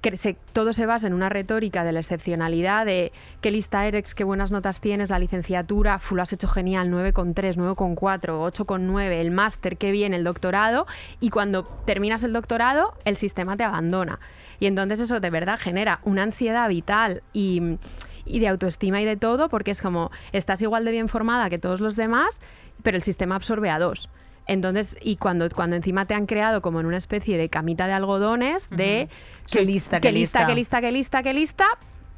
[0.04, 4.26] que todo se basa en una retórica de la excepcionalidad, de qué lista eres, qué
[4.26, 9.91] buenas notas tienes, la licenciatura, lo has hecho genial, 9,3, 9,4, 8,9, el máster, qué
[9.91, 10.88] bien, el doctorado,
[11.22, 14.20] y cuando terminas el doctorado, el sistema te abandona.
[14.60, 17.78] Y entonces eso de verdad genera una ansiedad vital y,
[18.26, 21.60] y de autoestima y de todo, porque es como, estás igual de bien formada que
[21.60, 22.41] todos los demás,
[22.84, 24.10] pero el sistema absorbe a dos.
[24.48, 27.94] Entonces, y cuando, cuando encima te han creado como en una especie de camita de
[27.94, 29.10] algodones de...
[29.52, 30.48] Qué lista, qué qué lista, lista.
[30.48, 31.66] qué lista, qué lista, qué lista,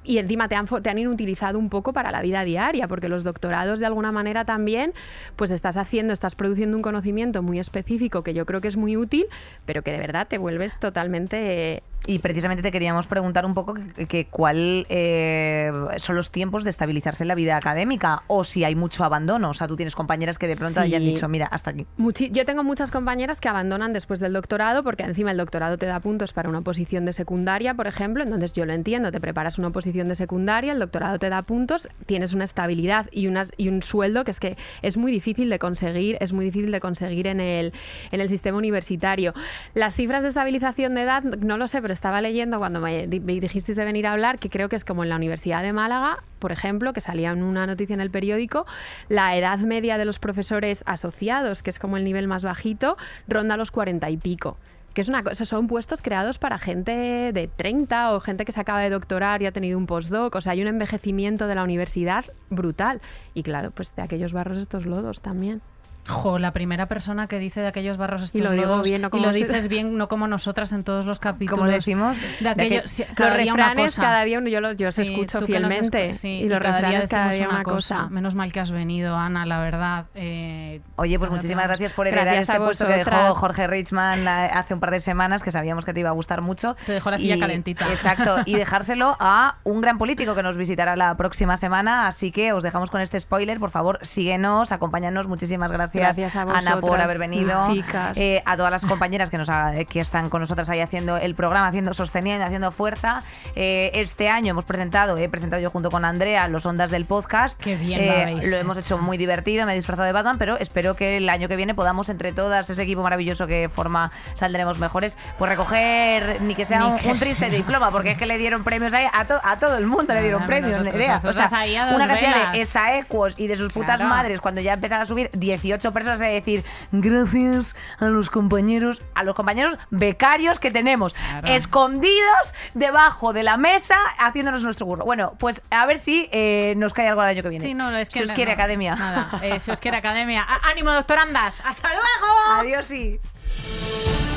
[0.06, 3.24] y encima te han, te han inutilizado un poco para la vida diaria, porque los
[3.24, 4.94] doctorados de alguna manera también,
[5.36, 8.96] pues estás haciendo, estás produciendo un conocimiento muy específico que yo creo que es muy
[8.96, 9.26] útil,
[9.66, 11.84] pero que de verdad te vuelves totalmente...
[12.08, 16.70] Y precisamente te queríamos preguntar un poco que, que cuál eh, son los tiempos de
[16.70, 19.50] estabilizarse en la vida académica o si hay mucho abandono.
[19.50, 20.86] O sea, tú tienes compañeras que de pronto Sí.
[20.86, 21.88] hayan dicho, mira, hasta aquí.
[21.98, 25.88] Muchi- yo tengo muchas compañeras que abandonan después del doctorado porque encima el doctorado te
[25.88, 29.58] da puntos para una posición de secundaria, por ejemplo, entonces yo lo entiendo, te preparas
[29.58, 33.68] una posición de secundaria, el doctorado te da puntos, tienes una estabilidad y, unas, y
[33.70, 37.26] un sueldo que es que es muy difícil de conseguir, es muy difícil de conseguir
[37.26, 37.74] en el,
[38.12, 39.34] en el sistema universitario.
[39.74, 43.20] Las cifras de estabilización de edad, no lo sé, pero estaba leyendo cuando me di-
[43.20, 45.72] me dijisteis de venir a hablar que creo que es como en la Universidad de
[45.72, 48.66] Málaga, por ejemplo, que salía en una noticia en el periódico,
[49.08, 53.56] la edad media de los profesores asociados, que es como el nivel más bajito, ronda
[53.56, 54.58] los 40 y pico.
[54.96, 58.62] Que es una cosa, son puestos creados para gente de 30 o gente que se
[58.62, 60.34] acaba de doctorar y ha tenido un postdoc.
[60.34, 63.00] O sea, hay un envejecimiento de la universidad brutal.
[63.36, 65.62] Y claro, pues de aquellos barros estos lodos también.
[66.08, 69.02] Jo, la primera persona que dice de aquellos barros estos Y lo digo lodos, bien,
[69.02, 71.60] no y como lo si- dices bien, no como nosotras en todos los capítulos.
[71.60, 74.02] Como decimos, de aquello, que- sí, Los cada día una refranes cosa.
[74.04, 76.10] cada día uno, yo, los, yo os Sí, escucho fielmente.
[76.12, 78.08] escu- sí, y los cada día refranes cada decimos día una cosa.
[78.10, 80.06] Menos mal que has venido, Ana, la verdad.
[80.14, 83.34] Eh, Oye, pues muchísimas gracias por heredar Gracias este puesto que dejó.
[83.34, 86.42] Jorge Richman la- hace un par de semanas, que sabíamos que te iba a gustar
[86.42, 86.76] mucho.
[86.86, 87.90] Te dejó la silla Y- calentita.
[87.90, 92.08] Exacto, y dejárselo a un gran político que nos visitará la próxima semana.
[92.08, 93.60] Así que os dejamos con este spoiler.
[93.60, 95.28] Por favor, síguenos, acompáñanos.
[95.28, 97.68] Muchísimas gracias, Gracias a Ana, por vosotras, haber venido.
[97.68, 98.18] chicas.
[98.18, 101.36] Eh, a todas las compañeras que, nos ha- que están con nosotras ahí haciendo el
[101.36, 103.24] programa, haciendo sosteniendo, haciendo fuerza.
[103.56, 107.60] Eh, este año hemos presentado, he presentado yo junto con Andrea los ondas del podcast.
[107.60, 110.96] Qué bien Eh, lo hemos hecho muy divertido, me he disfrazado de Batman, pero espero
[110.96, 115.18] que el año que viene podamos entre todas, ese equipo maravilloso que forma Saldremos Mejores,
[115.38, 117.56] pues recoger ni que sea Ni un, que un triste sea.
[117.56, 120.22] diploma, porque es que le dieron premios ahí a, to- a todo el mundo, le
[120.22, 121.22] dieron Nada, premios, Nerea.
[121.24, 121.48] O sea,
[121.96, 122.52] una cantidad velas.
[122.54, 124.10] de esaecuos y de sus putas Claro.
[124.10, 129.24] madres cuando ya empezaron a subir 18 personas a decir gracias a los compañeros, a
[129.24, 131.48] los compañeros becarios que tenemos, Claro.
[131.54, 135.06] escondidos debajo de la mesa haciéndonos nuestro burro.
[135.06, 137.66] Bueno, pues a ver si eh, nos cae algo el año que viene.
[137.66, 138.96] Sí, no, es que si os no, quiere no, academia.
[138.96, 140.44] Nada, eh, si os quiere academia.
[140.48, 141.62] Á- ¡Ánimo, doctorandas!
[141.66, 142.62] ¡Hasta luego!
[142.62, 143.20] Adiós, sí.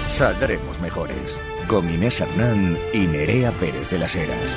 [0.07, 1.39] Saldremos mejores.
[1.69, 4.57] Con Inés Hernán y Nerea Pérez de las Heras.